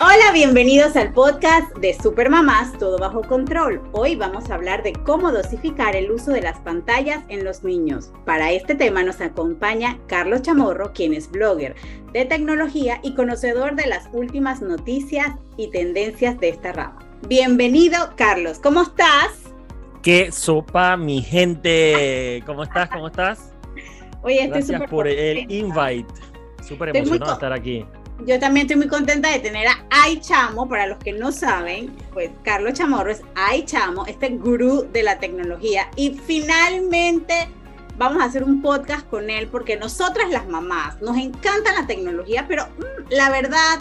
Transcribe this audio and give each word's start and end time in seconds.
Hola, 0.00 0.30
bienvenidos 0.32 0.94
al 0.94 1.12
podcast 1.12 1.76
de 1.78 1.92
Super 1.92 2.30
Mamás 2.30 2.78
Todo 2.78 2.98
Bajo 2.98 3.20
Control. 3.22 3.82
Hoy 3.90 4.14
vamos 4.14 4.48
a 4.48 4.54
hablar 4.54 4.84
de 4.84 4.92
cómo 4.92 5.32
dosificar 5.32 5.96
el 5.96 6.12
uso 6.12 6.30
de 6.30 6.40
las 6.40 6.60
pantallas 6.60 7.24
en 7.28 7.44
los 7.44 7.64
niños. 7.64 8.12
Para 8.24 8.52
este 8.52 8.76
tema 8.76 9.02
nos 9.02 9.20
acompaña 9.20 9.98
Carlos 10.06 10.42
Chamorro, 10.42 10.92
quien 10.92 11.14
es 11.14 11.28
blogger 11.28 11.74
de 12.12 12.24
tecnología 12.26 13.00
y 13.02 13.16
conocedor 13.16 13.74
de 13.74 13.88
las 13.88 14.08
últimas 14.12 14.62
noticias 14.62 15.34
y 15.56 15.68
tendencias 15.72 16.38
de 16.38 16.50
esta 16.50 16.70
rama. 16.70 17.00
Bienvenido, 17.26 17.98
Carlos. 18.14 18.60
¿Cómo 18.60 18.82
estás? 18.82 19.52
Qué 20.00 20.30
sopa, 20.30 20.96
mi 20.96 21.22
gente. 21.22 22.44
¿Cómo 22.46 22.62
estás? 22.62 22.88
¿Cómo 22.90 23.08
estás? 23.08 23.52
Oye, 24.22 24.44
estoy 24.44 24.60
Gracias 24.60 24.82
por 24.88 25.08
el 25.08 25.50
invite. 25.50 26.06
Súper 26.62 26.90
emocionado 26.90 27.32
de 27.32 27.34
estar 27.34 27.52
aquí 27.52 27.84
yo 28.26 28.38
también 28.38 28.66
estoy 28.66 28.76
muy 28.76 28.88
contenta 28.88 29.30
de 29.30 29.38
tener 29.38 29.66
a 29.68 29.84
Ay 29.90 30.20
Chamo, 30.20 30.68
para 30.68 30.86
los 30.86 30.98
que 30.98 31.12
no 31.12 31.32
saben, 31.32 31.94
pues 32.12 32.30
Carlos 32.42 32.74
Chamorro 32.74 33.10
es 33.10 33.22
Ay 33.34 33.64
Chamo, 33.64 34.06
este 34.06 34.30
gurú 34.30 34.86
de 34.92 35.02
la 35.02 35.18
tecnología. 35.18 35.88
Y 35.96 36.14
finalmente 36.14 37.48
vamos 37.96 38.22
a 38.22 38.26
hacer 38.26 38.44
un 38.44 38.60
podcast 38.62 39.08
con 39.08 39.30
él 39.30 39.48
porque 39.48 39.76
nosotras 39.76 40.30
las 40.30 40.48
mamás 40.48 41.00
nos 41.00 41.16
encanta 41.16 41.72
la 41.72 41.86
tecnología, 41.86 42.46
pero 42.48 42.66
mm, 42.66 43.12
la 43.12 43.30
verdad, 43.30 43.80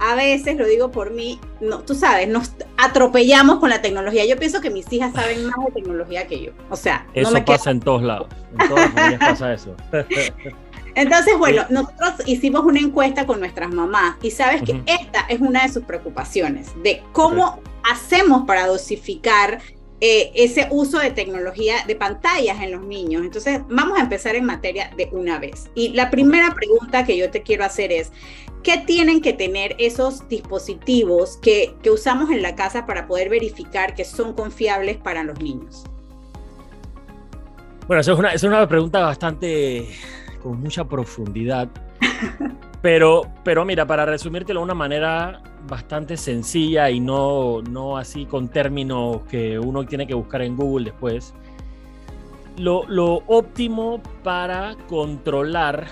a 0.00 0.14
veces, 0.14 0.56
lo 0.56 0.66
digo 0.66 0.90
por 0.90 1.12
mí, 1.12 1.38
no, 1.60 1.80
tú 1.80 1.94
sabes, 1.94 2.26
nos 2.26 2.52
atropellamos 2.78 3.58
con 3.58 3.70
la 3.70 3.82
tecnología. 3.82 4.24
Yo 4.24 4.36
pienso 4.38 4.60
que 4.60 4.70
mis 4.70 4.90
hijas 4.92 5.12
saben 5.12 5.46
más 5.46 5.56
de 5.66 5.72
tecnología 5.72 6.26
que 6.26 6.42
yo. 6.42 6.52
O 6.70 6.76
sea, 6.76 7.06
eso 7.14 7.30
no 7.30 7.34
me 7.34 7.42
pasa 7.42 7.70
en 7.70 7.80
todos 7.80 8.02
lados. 8.02 8.28
En 8.58 8.68
todas 8.68 8.86
las 8.86 8.92
familias 8.92 9.20
pasa 9.20 9.52
eso. 9.52 9.76
Entonces, 10.94 11.36
bueno, 11.38 11.64
nosotros 11.70 12.14
hicimos 12.26 12.64
una 12.64 12.80
encuesta 12.80 13.26
con 13.26 13.40
nuestras 13.40 13.72
mamás 13.72 14.16
y 14.22 14.30
sabes 14.30 14.62
que 14.62 14.80
esta 14.86 15.20
es 15.28 15.40
una 15.40 15.62
de 15.62 15.72
sus 15.72 15.84
preocupaciones, 15.84 16.70
de 16.82 17.02
cómo 17.12 17.60
hacemos 17.82 18.44
para 18.46 18.66
dosificar 18.66 19.60
eh, 20.00 20.32
ese 20.34 20.68
uso 20.70 20.98
de 20.98 21.10
tecnología 21.10 21.76
de 21.86 21.96
pantallas 21.96 22.62
en 22.62 22.72
los 22.72 22.82
niños. 22.82 23.22
Entonces, 23.22 23.60
vamos 23.68 23.98
a 23.98 24.02
empezar 24.02 24.36
en 24.36 24.44
materia 24.44 24.90
de 24.96 25.08
una 25.12 25.38
vez. 25.38 25.70
Y 25.74 25.90
la 25.90 26.10
primera 26.10 26.54
pregunta 26.54 27.04
que 27.04 27.16
yo 27.16 27.30
te 27.30 27.42
quiero 27.42 27.64
hacer 27.64 27.90
es, 27.90 28.12
¿qué 28.62 28.78
tienen 28.78 29.20
que 29.20 29.32
tener 29.32 29.74
esos 29.78 30.28
dispositivos 30.28 31.38
que, 31.38 31.74
que 31.82 31.90
usamos 31.90 32.30
en 32.30 32.42
la 32.42 32.54
casa 32.54 32.86
para 32.86 33.06
poder 33.06 33.30
verificar 33.30 33.94
que 33.94 34.04
son 34.04 34.34
confiables 34.34 34.96
para 34.96 35.24
los 35.24 35.40
niños? 35.40 35.84
Bueno, 37.86 38.00
eso 38.00 38.12
es 38.12 38.18
una, 38.18 38.32
es 38.32 38.42
una 38.42 38.66
pregunta 38.68 39.00
bastante 39.00 39.88
con 40.44 40.60
mucha 40.60 40.84
profundidad. 40.84 41.68
Pero, 42.82 43.22
pero 43.42 43.64
mira, 43.64 43.86
para 43.86 44.04
resumírtelo 44.04 44.60
de 44.60 44.64
una 44.64 44.74
manera 44.74 45.40
bastante 45.66 46.18
sencilla 46.18 46.90
y 46.90 47.00
no, 47.00 47.62
no 47.62 47.96
así 47.96 48.26
con 48.26 48.50
términos 48.50 49.22
que 49.22 49.58
uno 49.58 49.86
tiene 49.86 50.06
que 50.06 50.12
buscar 50.12 50.42
en 50.42 50.54
Google 50.54 50.90
después, 50.90 51.32
lo, 52.58 52.86
lo 52.86 53.22
óptimo 53.26 54.02
para 54.22 54.76
controlar 54.86 55.86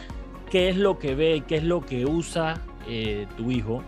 qué 0.50 0.68
es 0.68 0.76
lo 0.76 0.98
que 0.98 1.14
ve 1.14 1.42
qué 1.48 1.56
es 1.56 1.64
lo 1.64 1.80
que 1.80 2.04
usa 2.04 2.60
eh, 2.86 3.26
tu 3.38 3.50
hijo 3.50 3.82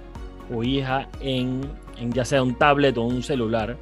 o 0.51 0.63
hija 0.63 1.07
en, 1.21 1.61
en, 1.99 2.11
ya 2.11 2.25
sea 2.25 2.43
un 2.43 2.55
tablet 2.55 2.97
o 2.97 3.03
un 3.03 3.23
celular, 3.23 3.77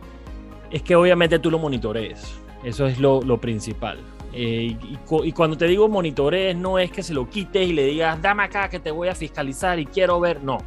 es 0.72 0.82
que 0.82 0.96
obviamente 0.96 1.38
tú 1.38 1.48
lo 1.48 1.60
monitorees. 1.60 2.42
Eso 2.64 2.88
es 2.88 2.98
lo, 2.98 3.22
lo 3.22 3.40
principal. 3.40 3.98
Eh, 4.32 4.76
y, 4.82 5.32
cuando 5.32 5.56
te 5.56 5.66
digo 5.66 5.88
monitores, 5.88 6.56
no 6.56 6.78
es 6.78 6.90
que 6.90 7.02
se 7.02 7.12
lo 7.12 7.28
quites 7.28 7.68
y 7.68 7.72
le 7.72 7.84
digas, 7.84 8.20
dame 8.22 8.44
acá 8.44 8.68
que 8.68 8.80
te 8.80 8.90
voy 8.90 9.08
a 9.08 9.14
fiscalizar 9.14 9.78
y 9.78 9.86
quiero 9.86 10.20
ver, 10.20 10.42
no. 10.42 10.58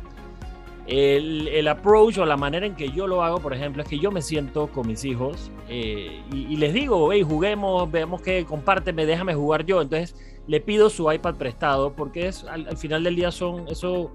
El, 0.87 1.47
el 1.47 1.67
approach 1.67 2.19
o 2.19 2.25
la 2.25 2.37
manera 2.37 2.67
en 2.67 2.75
que 2.75 2.91
yo 2.91 3.07
lo 3.07 3.23
hago, 3.23 3.39
por 3.39 3.53
ejemplo, 3.53 3.81
es 3.81 3.89
que 3.89 3.97
yo 3.97 4.11
me 4.11 4.21
siento 4.21 4.67
con 4.67 4.85
mis 4.85 5.03
hijos 5.03 5.49
eh, 5.67 6.21
y, 6.31 6.55
les 6.57 6.73
digo, 6.73 7.11
hey, 7.11 7.23
juguemos, 7.23 7.91
veamos 7.91 8.21
que 8.21 8.45
compárteme, 8.45 9.07
déjame 9.07 9.33
jugar 9.33 9.65
yo. 9.65 9.81
Entonces 9.81 10.15
le 10.47 10.61
pido 10.61 10.91
su 10.91 11.11
iPad 11.11 11.35
prestado 11.35 11.93
porque 11.93 12.27
es, 12.27 12.43
al, 12.43 12.67
al 12.67 12.77
final 12.77 13.03
del 13.03 13.15
día 13.15 13.31
son, 13.31 13.67
eso 13.67 14.11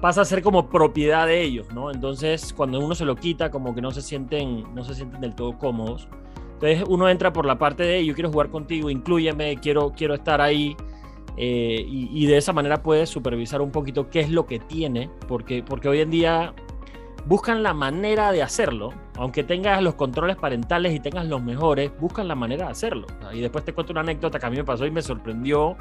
pasa 0.00 0.20
a 0.20 0.24
ser 0.24 0.42
como 0.42 0.68
propiedad 0.68 1.26
de 1.26 1.42
ellos, 1.42 1.66
¿no? 1.74 1.90
Entonces 1.90 2.52
cuando 2.52 2.78
uno 2.78 2.94
se 2.94 3.04
lo 3.04 3.16
quita, 3.16 3.50
como 3.50 3.74
que 3.74 3.80
no 3.80 3.90
se 3.90 4.02
sienten, 4.02 4.72
no 4.72 4.84
se 4.84 4.94
sienten 4.94 5.20
del 5.20 5.34
todo 5.34 5.58
cómodos. 5.58 6.08
Entonces 6.64 6.88
uno 6.88 7.10
entra 7.10 7.30
por 7.30 7.44
la 7.44 7.58
parte 7.58 7.82
de 7.82 8.06
yo 8.06 8.14
quiero 8.14 8.30
jugar 8.30 8.48
contigo, 8.48 8.88
incluyeme, 8.88 9.58
quiero, 9.58 9.92
quiero 9.92 10.14
estar 10.14 10.40
ahí. 10.40 10.74
Eh, 11.36 11.84
y, 11.86 12.26
de 12.26 12.38
esa 12.38 12.54
manera 12.54 12.82
puedes 12.82 13.10
supervisar 13.10 13.60
un 13.60 13.70
poquito 13.70 14.08
qué 14.08 14.20
es 14.20 14.30
lo 14.30 14.46
que 14.46 14.60
tiene, 14.60 15.10
porque, 15.28 15.62
porque 15.62 15.88
hoy 15.88 16.00
en 16.00 16.10
día 16.10 16.54
buscan 17.26 17.62
la 17.62 17.74
manera 17.74 18.32
de 18.32 18.42
hacerlo, 18.42 18.94
aunque 19.16 19.42
tengas 19.42 19.82
los 19.82 19.94
controles 19.94 20.36
parentales 20.36 20.94
y 20.94 21.00
tengas 21.00 21.26
los 21.26 21.42
mejores, 21.42 21.90
buscan 22.00 22.28
la 22.28 22.34
manera 22.34 22.66
de 22.66 22.70
hacerlo. 22.70 23.08
Y 23.34 23.40
después 23.40 23.64
te 23.64 23.74
cuento 23.74 23.92
una 23.92 24.00
anécdota 24.00 24.38
que 24.38 24.46
a 24.46 24.50
mí 24.50 24.56
me 24.56 24.64
pasó 24.64 24.86
y 24.86 24.90
me 24.90 25.02
sorprendió 25.02 25.76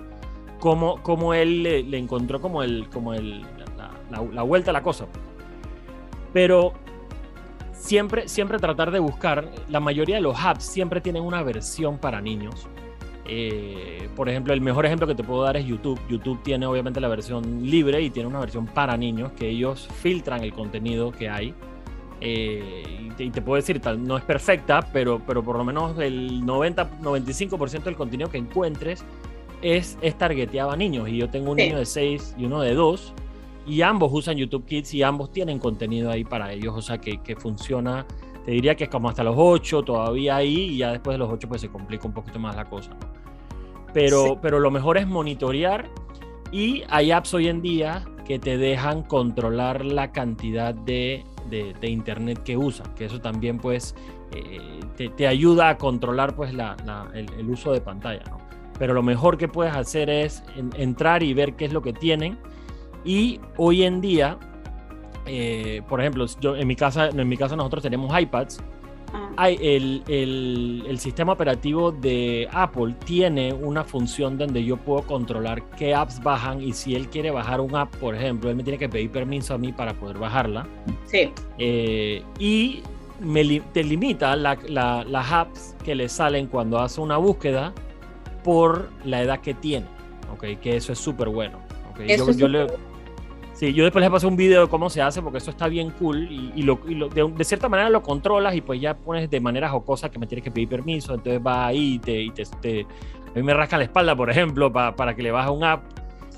cómo, 0.59 1.01
cómo 1.01 1.33
él 1.33 1.63
le, 1.63 1.97
encontró 1.97 2.41
como, 2.41 2.61
el, 2.61 2.89
como 2.89 3.13
el, 3.13 3.41
la, 3.77 4.21
la 4.21 4.41
vuelta 4.41 4.71
a 4.71 4.73
la 4.73 4.83
cosa. 4.83 5.05
Pero 6.33 6.73
siempre, 7.83 8.29
siempre 8.29 8.59
tratar 8.59 8.91
de 8.91 8.99
buscar, 8.99 9.49
la 9.69 9.81
mayoría 9.81 10.15
de 10.15 10.21
los 10.21 10.37
apps 10.39 10.63
siempre 10.63 11.01
tienen 11.01 11.21
una 11.21 11.43
versión 11.43 11.97
para 11.97 12.21
niños. 12.21 12.67
Eh, 13.25 14.09
por 14.15 14.29
ejemplo, 14.29 14.53
el 14.53 14.61
mejor 14.61 14.85
ejemplo 14.85 15.05
que 15.05 15.15
te 15.15 15.23
puedo 15.23 15.43
dar 15.43 15.57
es 15.57 15.65
YouTube. 15.65 15.99
YouTube 16.09 16.41
tiene 16.43 16.65
obviamente 16.65 17.01
la 17.01 17.09
versión 17.09 17.69
libre 17.69 18.01
y 18.01 18.09
tiene 18.09 18.27
una 18.27 18.39
versión 18.39 18.67
para 18.67 18.95
niños 18.95 19.33
que 19.33 19.49
ellos 19.49 19.89
filtran 20.01 20.43
el 20.43 20.53
contenido 20.53 21.11
que 21.11 21.29
hay. 21.29 21.53
Eh, 22.21 23.09
y, 23.17 23.29
te, 23.31 23.41
puedo 23.41 23.57
decir, 23.57 23.81
tal, 23.81 24.01
no 24.01 24.17
es 24.17 24.23
perfecta, 24.23 24.87
pero, 24.93 25.21
pero 25.27 25.43
por 25.43 25.57
lo 25.57 25.65
menos 25.65 25.99
el 25.99 26.41
90-95% 26.43 27.83
del 27.83 27.97
contenido 27.97 28.29
que 28.29 28.37
encuentres 28.37 29.03
es, 29.61 29.97
es 30.01 30.17
targeteado 30.17 30.71
a 30.71 30.77
niños. 30.77 31.09
Y 31.09 31.17
yo 31.17 31.29
tengo 31.29 31.51
un 31.51 31.57
niño 31.57 31.77
de 31.77 31.85
6 31.85 32.35
y 32.37 32.45
uno 32.45 32.61
de 32.61 32.75
2 32.75 33.13
y 33.65 33.81
ambos 33.81 34.11
usan 34.13 34.37
YouTube 34.37 34.65
Kids 34.65 34.93
y 34.93 35.03
ambos 35.03 35.31
tienen 35.31 35.59
contenido 35.59 36.11
ahí 36.11 36.23
para 36.23 36.51
ellos, 36.51 36.73
o 36.75 36.81
sea 36.81 36.97
que, 36.97 37.21
que 37.21 37.35
funciona, 37.35 38.05
te 38.45 38.51
diría 38.51 38.75
que 38.75 38.85
es 38.85 38.89
como 38.89 39.09
hasta 39.09 39.23
los 39.23 39.35
8 39.37 39.83
todavía 39.83 40.35
ahí 40.35 40.71
y 40.71 40.77
ya 40.77 40.91
después 40.91 41.15
de 41.15 41.19
los 41.19 41.31
8 41.31 41.47
pues 41.47 41.61
se 41.61 41.69
complica 41.69 42.07
un 42.07 42.13
poquito 42.13 42.39
más 42.39 42.55
la 42.55 42.65
cosa. 42.65 42.91
Pero, 43.93 44.39
pero 44.41 44.59
lo 44.59 44.71
mejor 44.71 44.97
es 44.97 45.07
monitorear 45.07 45.89
y 46.51 46.83
hay 46.89 47.11
apps 47.11 47.33
hoy 47.33 47.47
en 47.47 47.61
día 47.61 48.03
que 48.25 48.39
te 48.39 48.57
dejan 48.57 49.03
controlar 49.03 49.85
la 49.85 50.11
cantidad 50.11 50.73
de, 50.73 51.23
de, 51.49 51.89
internet 51.89 52.41
que 52.43 52.57
usan, 52.57 52.93
que 52.95 53.05
eso 53.05 53.19
también 53.19 53.59
pues 53.59 53.95
eh, 54.31 54.59
te, 54.97 55.09
te, 55.09 55.27
ayuda 55.27 55.69
a 55.69 55.77
controlar 55.77 56.35
pues 56.35 56.53
la, 56.53 56.75
la, 56.85 57.07
el, 57.13 57.49
uso 57.49 57.71
de 57.71 57.81
pantalla. 57.81 58.23
¿no? 58.29 58.39
Pero 58.79 58.93
lo 58.93 59.03
mejor 59.03 59.37
que 59.37 59.47
puedes 59.47 59.75
hacer 59.75 60.09
es 60.09 60.43
entrar 60.75 61.21
y 61.21 61.33
ver 61.33 61.55
qué 61.55 61.65
es 61.65 61.73
lo 61.73 61.81
que 61.81 61.93
tienen 61.93 62.37
y 63.05 63.39
hoy 63.57 63.83
en 63.83 64.01
día, 64.01 64.37
eh, 65.25 65.81
por 65.87 65.99
ejemplo, 66.01 66.25
yo, 66.39 66.55
en, 66.55 66.67
mi 66.67 66.75
casa, 66.75 67.09
en 67.09 67.27
mi 67.27 67.37
casa 67.37 67.55
nosotros 67.55 67.83
tenemos 67.83 68.17
iPads. 68.19 68.59
Ah. 69.13 69.31
Hay 69.37 69.59
el, 69.61 70.03
el, 70.07 70.83
el, 70.87 70.99
sistema 70.99 71.33
operativo 71.33 71.91
de 71.91 72.47
Apple 72.51 72.95
tiene 73.05 73.53
una 73.53 73.83
función 73.83 74.37
donde 74.37 74.63
yo 74.63 74.77
puedo 74.77 75.03
controlar 75.03 75.69
qué 75.77 75.93
apps 75.93 76.21
bajan 76.23 76.61
y 76.61 76.73
si 76.73 76.95
él 76.95 77.07
quiere 77.09 77.29
bajar 77.29 77.61
un 77.61 77.75
app, 77.75 77.95
por 77.97 78.15
ejemplo, 78.15 78.49
él 78.49 78.55
me 78.55 78.63
tiene 78.63 78.79
que 78.79 78.89
pedir 78.89 79.11
permiso 79.11 79.53
a 79.53 79.57
mí 79.59 79.71
para 79.71 79.93
poder 79.93 80.17
bajarla. 80.17 80.65
Sí. 81.05 81.31
Eh, 81.59 82.23
y 82.39 82.81
me, 83.19 83.59
te 83.59 83.83
limita 83.83 84.35
la, 84.35 84.57
la, 84.67 85.03
las 85.03 85.31
apps 85.31 85.75
que 85.83 85.93
le 85.93 86.09
salen 86.09 86.47
cuando 86.47 86.79
hace 86.79 86.99
una 86.99 87.17
búsqueda 87.17 87.73
por 88.43 88.89
la 89.05 89.21
edad 89.21 89.41
que 89.41 89.53
tiene. 89.53 89.85
Okay, 90.35 90.55
que 90.57 90.75
eso 90.75 90.91
es 90.91 90.99
súper 90.99 91.29
bueno. 91.29 91.59
Okay, 91.91 92.17
yo, 92.17 92.31
yo 92.31 92.47
le, 92.47 92.67
Sí, 93.63 93.73
yo 93.73 93.85
después 93.85 94.01
les 94.01 94.11
paso 94.11 94.27
un 94.27 94.35
video 94.35 94.63
de 94.63 94.67
cómo 94.67 94.89
se 94.89 95.01
hace 95.01 95.21
porque 95.21 95.37
eso 95.37 95.49
está 95.49 95.69
bien 95.69 95.89
cool 95.91 96.27
y, 96.29 96.63
lo, 96.63 96.75
de, 96.75 97.43
cierta 97.45 97.69
manera 97.69 97.89
lo 97.89 98.03
controlas 98.03 98.53
y 98.55 98.59
pues 98.59 98.81
ya 98.81 98.93
pones 98.93 99.29
de 99.29 99.39
manera 99.39 99.69
jocosa 99.69 100.11
que 100.11 100.19
me 100.19 100.27
tienes 100.27 100.43
que 100.43 100.51
pedir 100.51 100.67
permiso, 100.67 101.13
entonces 101.13 101.41
va 101.41 101.67
ahí 101.67 101.93
y 101.93 101.99
te, 101.99 102.23
y 102.23 102.31
te, 102.31 102.81
a 102.81 103.35
mí 103.35 103.41
me 103.41 103.53
rascan 103.53 103.79
la 103.79 103.85
espalda, 103.85 104.17
por 104.17 104.29
ejemplo, 104.29 104.69
para 104.73 105.15
que 105.15 105.23
le 105.23 105.31
baje 105.31 105.49
un 105.49 105.63
app. 105.63 105.81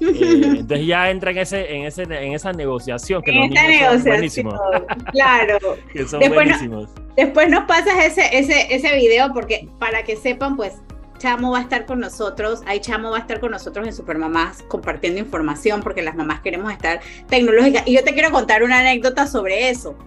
Eh, 0.02 0.06
entonces 0.60 0.86
ya 0.86 1.10
entra 1.10 1.32
en 1.32 1.40
ese, 1.40 1.76
en 1.76 1.86
ese, 1.86 2.04
en 2.04 2.34
esa 2.34 2.54
negociación 2.54 3.24
que 3.24 3.32
en 3.32 3.52
esta 3.52 3.68
negociación, 3.70 4.54
claro. 5.12 5.58
que 5.92 6.08
son 6.08 6.20
después 6.20 6.46
buenísimos. 6.46 6.90
después 7.18 7.50
nos 7.50 7.64
pasas 7.64 8.06
ese, 8.06 8.38
ese, 8.38 8.68
ese 8.70 8.96
video 8.96 9.34
porque 9.34 9.68
para 9.80 10.04
que 10.04 10.16
sepan, 10.16 10.56
pues 10.56 10.80
Chamo 11.26 11.50
va 11.50 11.58
a 11.58 11.62
estar 11.62 11.88
con 11.88 12.00
nosotros, 12.00 12.62
ahí 12.68 12.80
Chamo 12.80 13.10
va 13.10 13.18
a 13.18 13.20
estar 13.20 13.40
con 13.40 13.50
nosotros 13.50 13.88
en 13.88 13.94
Supermamás 13.96 14.62
compartiendo 14.68 15.20
información 15.20 15.82
porque 15.82 16.04
las 16.04 16.16
mamás 16.16 16.42
queremos 16.42 16.72
estar 16.72 17.00
tecnológicas. 17.28 17.82
Y 17.88 17.94
yo 17.94 18.04
te 18.04 18.14
quiero 18.14 18.30
contar 18.30 18.62
una 18.62 18.78
anécdota 18.82 19.26
sobre 19.26 19.72
eso. 19.72 19.98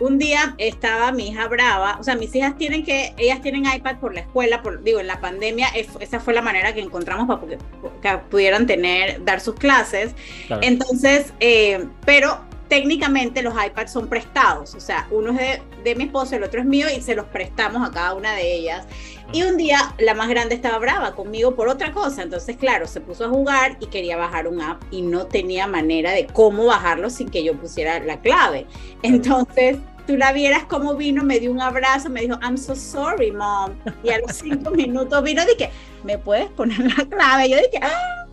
Un 0.00 0.18
día 0.18 0.56
estaba 0.58 1.12
mi 1.12 1.28
hija 1.28 1.46
brava, 1.46 1.96
o 2.00 2.02
sea, 2.02 2.16
mis 2.16 2.34
hijas 2.34 2.58
tienen 2.58 2.84
que, 2.84 3.14
ellas 3.18 3.40
tienen 3.40 3.66
iPad 3.72 3.98
por 4.00 4.14
la 4.14 4.22
escuela, 4.22 4.62
por, 4.62 4.82
digo, 4.82 4.98
en 4.98 5.06
la 5.06 5.20
pandemia, 5.20 5.68
esa 6.00 6.18
fue 6.18 6.34
la 6.34 6.42
manera 6.42 6.74
que 6.74 6.80
encontramos 6.80 7.28
para 7.28 7.56
que, 8.02 8.18
pudieran 8.28 8.66
tener, 8.66 9.24
dar 9.24 9.40
sus 9.40 9.54
clases. 9.54 10.12
Entonces, 10.60 11.32
eh, 11.38 11.86
pero 12.04 12.40
técnicamente 12.66 13.42
los 13.42 13.54
iPads 13.54 13.92
son 13.92 14.08
prestados, 14.08 14.74
o 14.74 14.80
sea, 14.80 15.06
uno 15.12 15.30
es 15.30 15.36
de, 15.36 15.62
de, 15.84 15.94
mi 15.94 16.04
esposo, 16.04 16.34
el 16.34 16.42
otro 16.42 16.58
es 16.58 16.66
mío 16.66 16.88
y 16.90 17.00
se 17.00 17.14
los 17.14 17.26
prestamos 17.26 17.88
a 17.88 17.92
cada 17.92 18.14
una 18.14 18.32
de 18.34 18.52
ellas. 18.52 18.88
Y 19.32 19.42
un 19.42 19.56
día 19.56 19.94
la 19.98 20.14
más 20.14 20.28
grande 20.28 20.54
estaba 20.54 20.78
brava 20.78 21.14
conmigo 21.14 21.54
por 21.54 21.68
otra 21.68 21.92
cosa, 21.92 22.22
entonces 22.22 22.56
claro, 22.56 22.86
se 22.86 23.00
puso 23.00 23.24
a 23.24 23.28
jugar 23.28 23.76
y 23.80 23.86
quería 23.86 24.16
bajar 24.16 24.46
un 24.46 24.60
app 24.60 24.82
y 24.90 25.02
no 25.02 25.26
tenía 25.26 25.66
manera 25.66 26.12
de 26.12 26.26
cómo 26.26 26.66
bajarlo 26.66 27.10
sin 27.10 27.28
que 27.28 27.42
yo 27.42 27.54
pusiera 27.54 27.98
la 28.00 28.20
clave. 28.20 28.66
Entonces 29.02 29.78
tú 30.06 30.16
la 30.16 30.32
vieras 30.32 30.64
cómo 30.64 30.94
vino, 30.94 31.24
me 31.24 31.40
dio 31.40 31.50
un 31.50 31.60
abrazo, 31.60 32.10
me 32.10 32.20
dijo, 32.20 32.38
I'm 32.42 32.56
so 32.56 32.76
sorry, 32.76 33.32
mom. 33.32 33.72
Y 34.02 34.10
a 34.10 34.18
los 34.18 34.36
cinco 34.42 34.70
minutos 34.70 35.22
vino 35.22 35.42
dije, 35.44 35.70
¿me 36.04 36.18
puedes 36.18 36.48
poner 36.50 36.78
la 36.80 37.04
clave? 37.04 37.48
yo 37.48 37.56
dije, 37.56 37.80
¡Ah! 37.82 38.23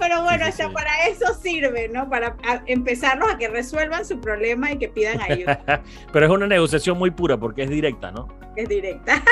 Pero 0.00 0.22
bueno, 0.22 0.46
para 0.72 1.06
eso 1.08 1.34
sirve, 1.34 1.88
¿no? 1.88 2.08
Para 2.08 2.34
empezarlos 2.66 3.30
a 3.30 3.36
que 3.36 3.48
resuelvan 3.48 4.04
su 4.06 4.18
problema 4.18 4.72
y 4.72 4.78
que 4.78 4.88
pidan 4.88 5.20
ayuda. 5.20 5.82
Pero 6.12 6.26
es 6.26 6.32
una 6.32 6.46
negociación 6.46 6.98
muy 6.98 7.10
pura 7.10 7.36
porque 7.36 7.64
es 7.64 7.70
directa, 7.70 8.10
¿no? 8.10 8.26
Es 8.56 8.68
directa. 8.68 9.22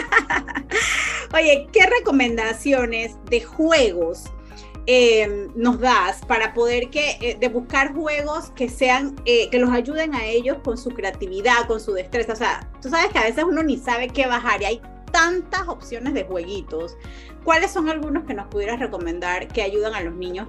Oye, 1.34 1.66
¿qué 1.72 1.86
recomendaciones 1.86 3.16
de 3.30 3.40
juegos 3.40 4.24
em, 4.86 5.48
nos 5.56 5.80
das 5.80 6.22
para 6.26 6.52
poder 6.52 6.90
que, 6.90 7.18
eh, 7.22 7.36
de 7.40 7.48
buscar 7.48 7.94
juegos 7.94 8.50
que 8.50 8.68
sean, 8.68 9.16
eh, 9.24 9.48
que 9.50 9.58
los 9.58 9.70
ayuden 9.70 10.14
a 10.14 10.26
ellos 10.26 10.58
con 10.62 10.76
su 10.76 10.90
creatividad, 10.90 11.66
con 11.66 11.80
su 11.80 11.94
destreza? 11.94 12.34
O 12.34 12.36
sea, 12.36 12.68
tú 12.82 12.90
sabes 12.90 13.10
que 13.10 13.18
a 13.18 13.24
veces 13.24 13.42
uno 13.44 13.62
ni 13.62 13.78
sabe 13.78 14.08
qué 14.08 14.26
bajar 14.26 14.60
y 14.60 14.64
hay 14.66 14.82
tantas 15.10 15.68
opciones 15.68 16.14
de 16.14 16.24
jueguitos. 16.24 16.96
¿Cuáles 17.44 17.70
son 17.70 17.88
algunos 17.88 18.24
que 18.24 18.34
nos 18.34 18.46
pudieras 18.48 18.78
recomendar 18.78 19.48
que 19.48 19.62
ayudan 19.62 19.94
a 19.94 20.00
los 20.00 20.14
niños 20.14 20.46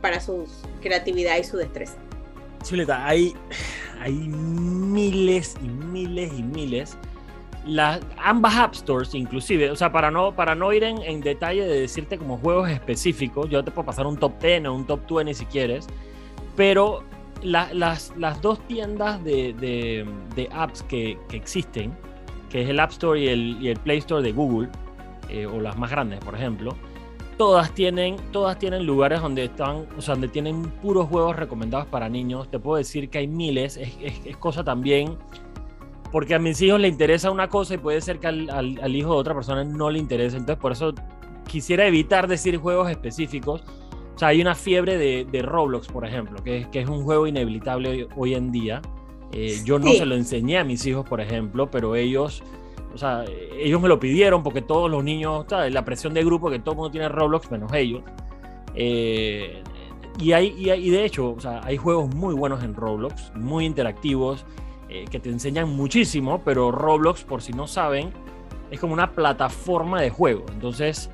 para 0.00 0.20
su 0.20 0.46
creatividad 0.80 1.36
y 1.38 1.44
su 1.44 1.56
destreza? 1.56 1.96
Chuleta, 2.62 3.06
hay, 3.06 3.34
hay 4.00 4.12
miles 4.12 5.56
y 5.62 5.68
miles 5.68 6.32
y 6.36 6.42
miles. 6.42 6.96
Las, 7.64 8.00
ambas 8.18 8.54
App 8.56 8.74
Stores, 8.74 9.14
inclusive, 9.14 9.70
o 9.70 9.76
sea, 9.76 9.90
para 9.90 10.10
no, 10.10 10.34
para 10.34 10.54
no 10.54 10.72
ir 10.72 10.84
en, 10.84 11.20
detalle 11.20 11.66
de 11.66 11.80
decirte 11.80 12.16
como 12.16 12.38
juegos 12.38 12.70
específicos, 12.70 13.50
yo 13.50 13.64
te 13.64 13.72
puedo 13.72 13.86
pasar 13.86 14.06
un 14.06 14.16
top 14.16 14.40
10 14.40 14.66
o 14.66 14.74
un 14.74 14.86
top 14.86 15.00
20 15.10 15.34
si 15.34 15.46
quieres, 15.46 15.88
pero 16.54 17.02
las, 17.42 17.74
las, 17.74 18.40
dos 18.40 18.60
tiendas 18.68 19.22
de, 19.24 20.48
apps 20.52 20.82
que, 20.84 21.18
que, 21.28 21.36
existen, 21.36 21.92
que 22.50 22.62
es 22.62 22.68
el 22.68 22.80
App 22.80 22.90
Store 22.90 23.20
y 23.20 23.28
el, 23.28 23.58
y 23.60 23.68
el 23.68 23.78
Play 23.78 23.98
Store 23.98 24.22
de 24.22 24.32
Google, 24.32 24.68
eh, 25.28 25.46
o 25.46 25.60
las 25.60 25.76
más 25.76 25.90
grandes, 25.90 26.20
por 26.20 26.34
ejemplo, 26.34 26.76
todas 27.36 27.72
tienen, 27.72 28.16
todas 28.32 28.58
tienen 28.58 28.86
lugares 28.86 29.20
donde 29.20 29.44
están, 29.44 29.86
o 29.96 30.00
sea, 30.00 30.14
donde 30.14 30.28
tienen 30.28 30.62
puros 30.62 31.08
juegos 31.08 31.36
recomendados 31.36 31.86
para 31.86 32.08
niños. 32.08 32.48
Te 32.50 32.58
puedo 32.58 32.78
decir 32.78 33.08
que 33.10 33.18
hay 33.18 33.26
miles, 33.26 33.76
es, 33.76 33.96
es, 34.24 34.36
cosa 34.36 34.64
también, 34.64 35.16
porque 36.12 36.34
a 36.34 36.38
mis 36.38 36.60
hijos 36.62 36.80
le 36.80 36.88
interesa 36.88 37.30
una 37.30 37.48
cosa 37.48 37.74
y 37.74 37.78
puede 37.78 38.00
ser 38.00 38.18
que 38.18 38.26
al, 38.28 38.50
al, 38.50 38.96
hijo 38.96 39.14
de 39.14 39.18
otra 39.18 39.34
persona 39.34 39.64
no 39.64 39.90
le 39.90 39.98
interese. 39.98 40.36
Entonces, 40.36 40.60
por 40.60 40.72
eso 40.72 40.94
quisiera 41.46 41.86
evitar 41.86 42.26
decir 42.28 42.56
juegos 42.56 42.90
específicos. 42.90 43.62
O 44.14 44.18
sea, 44.18 44.28
hay 44.28 44.40
una 44.40 44.54
fiebre 44.54 44.96
de, 44.96 45.26
de 45.30 45.42
Roblox, 45.42 45.88
por 45.88 46.06
ejemplo, 46.06 46.42
que, 46.42 46.66
que, 46.72 46.80
es 46.80 46.88
un 46.88 47.04
juego 47.04 47.26
inevitable 47.26 48.08
hoy, 48.16 48.34
en 48.34 48.50
día. 48.50 48.80
Eh, 49.32 49.60
yo 49.64 49.78
no 49.78 49.92
se 49.92 50.06
lo 50.06 50.14
enseñé 50.14 50.58
a 50.58 50.64
mis 50.64 50.86
hijos, 50.86 51.06
por 51.06 51.20
ejemplo, 51.20 51.70
pero 51.70 51.96
ellos 51.96 52.42
o 52.96 52.98
sea, 52.98 53.26
ellos 53.58 53.78
me 53.78 53.88
lo 53.88 54.00
pidieron 54.00 54.42
porque 54.42 54.62
todos 54.62 54.90
los 54.90 55.04
niños, 55.04 55.44
la 55.50 55.84
presión 55.84 56.14
de 56.14 56.24
grupo 56.24 56.48
que 56.48 56.58
todo 56.58 56.70
el 56.70 56.76
mundo 56.76 56.90
tiene 56.90 57.10
Roblox, 57.10 57.50
menos 57.50 57.70
ellos. 57.74 58.02
Eh, 58.74 59.62
y, 60.18 60.32
hay, 60.32 60.54
y, 60.56 60.88
de 60.88 61.04
hecho, 61.04 61.32
o 61.32 61.38
sea, 61.38 61.60
hay 61.62 61.76
juegos 61.76 62.14
muy 62.14 62.34
buenos 62.34 62.64
en 62.64 62.74
Roblox, 62.74 63.32
muy 63.34 63.66
interactivos, 63.66 64.46
eh, 64.88 65.04
que 65.10 65.20
te 65.20 65.28
enseñan 65.28 65.68
muchísimo, 65.76 66.40
pero 66.42 66.72
Roblox, 66.72 67.22
por 67.24 67.42
si 67.42 67.52
no 67.52 67.66
saben, 67.66 68.12
es 68.70 68.80
como 68.80 68.94
una 68.94 69.12
plataforma 69.12 70.00
de 70.00 70.08
juego. 70.08 70.46
Entonces, 70.54 71.10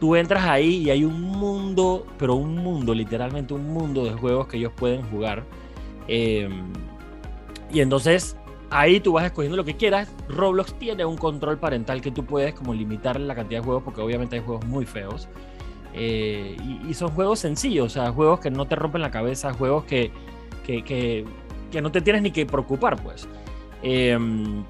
tú 0.00 0.16
entras 0.16 0.44
ahí 0.44 0.84
y 0.84 0.90
hay 0.90 1.04
un 1.04 1.20
mundo, 1.20 2.06
pero 2.16 2.34
un 2.34 2.56
mundo, 2.56 2.94
literalmente 2.94 3.52
un 3.52 3.74
mundo 3.74 4.06
de 4.06 4.12
juegos 4.12 4.46
que 4.46 4.56
ellos 4.56 4.72
pueden 4.74 5.02
jugar. 5.10 5.44
Eh, 6.08 6.48
y 7.72 7.80
entonces 7.80 8.36
Ahí 8.70 8.98
tú 8.98 9.12
vas 9.12 9.24
escogiendo 9.24 9.56
lo 9.56 9.64
que 9.64 9.76
quieras. 9.76 10.12
Roblox 10.28 10.74
tiene 10.74 11.04
un 11.04 11.16
control 11.16 11.58
parental 11.58 12.00
que 12.00 12.10
tú 12.10 12.24
puedes 12.24 12.54
como 12.54 12.74
limitar 12.74 13.18
la 13.20 13.34
cantidad 13.34 13.60
de 13.60 13.64
juegos 13.64 13.84
porque 13.84 14.00
obviamente 14.00 14.36
hay 14.36 14.42
juegos 14.42 14.64
muy 14.66 14.84
feos. 14.84 15.28
Eh, 15.94 16.56
y, 16.86 16.92
son 16.92 17.10
juegos 17.10 17.38
sencillos, 17.38 17.86
o 17.86 17.88
sea, 17.88 18.12
juegos 18.12 18.40
que 18.40 18.50
no 18.50 18.66
te 18.66 18.76
rompen 18.76 19.00
la 19.00 19.10
cabeza, 19.10 19.54
juegos 19.54 19.84
que, 19.84 20.10
que, 20.66 20.84
que, 20.84 21.24
que 21.70 21.80
no 21.80 21.90
te 21.90 22.02
tienes 22.02 22.20
ni 22.20 22.32
que 22.32 22.44
preocupar, 22.44 23.02
pues. 23.02 23.26
Em, 23.82 24.62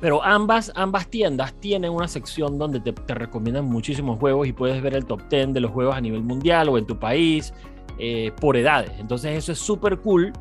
pero 0.00 0.22
ambas, 0.22 0.70
ambas 0.76 1.08
tiendas 1.08 1.54
tienen 1.54 1.90
una 1.90 2.06
sección 2.06 2.56
donde 2.56 2.78
te, 2.78 3.14
recomiendan 3.14 3.64
muchísimos 3.64 4.20
juegos 4.20 4.46
y 4.46 4.52
puedes 4.52 4.80
ver 4.80 4.94
el 4.94 5.06
top 5.06 5.22
10 5.28 5.54
de 5.54 5.60
los 5.60 5.72
juegos 5.72 5.96
a 5.96 6.00
nivel 6.00 6.22
mundial 6.22 6.68
o 6.68 6.78
en 6.78 6.86
tu 6.86 7.00
país 7.00 7.52
eh, 7.98 8.30
por 8.40 8.56
edades. 8.56 8.92
Entonces 8.98 9.36
eso 9.36 9.50
es 9.50 9.58
súper 9.58 9.98
cool 9.98 10.32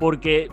porque 0.00 0.48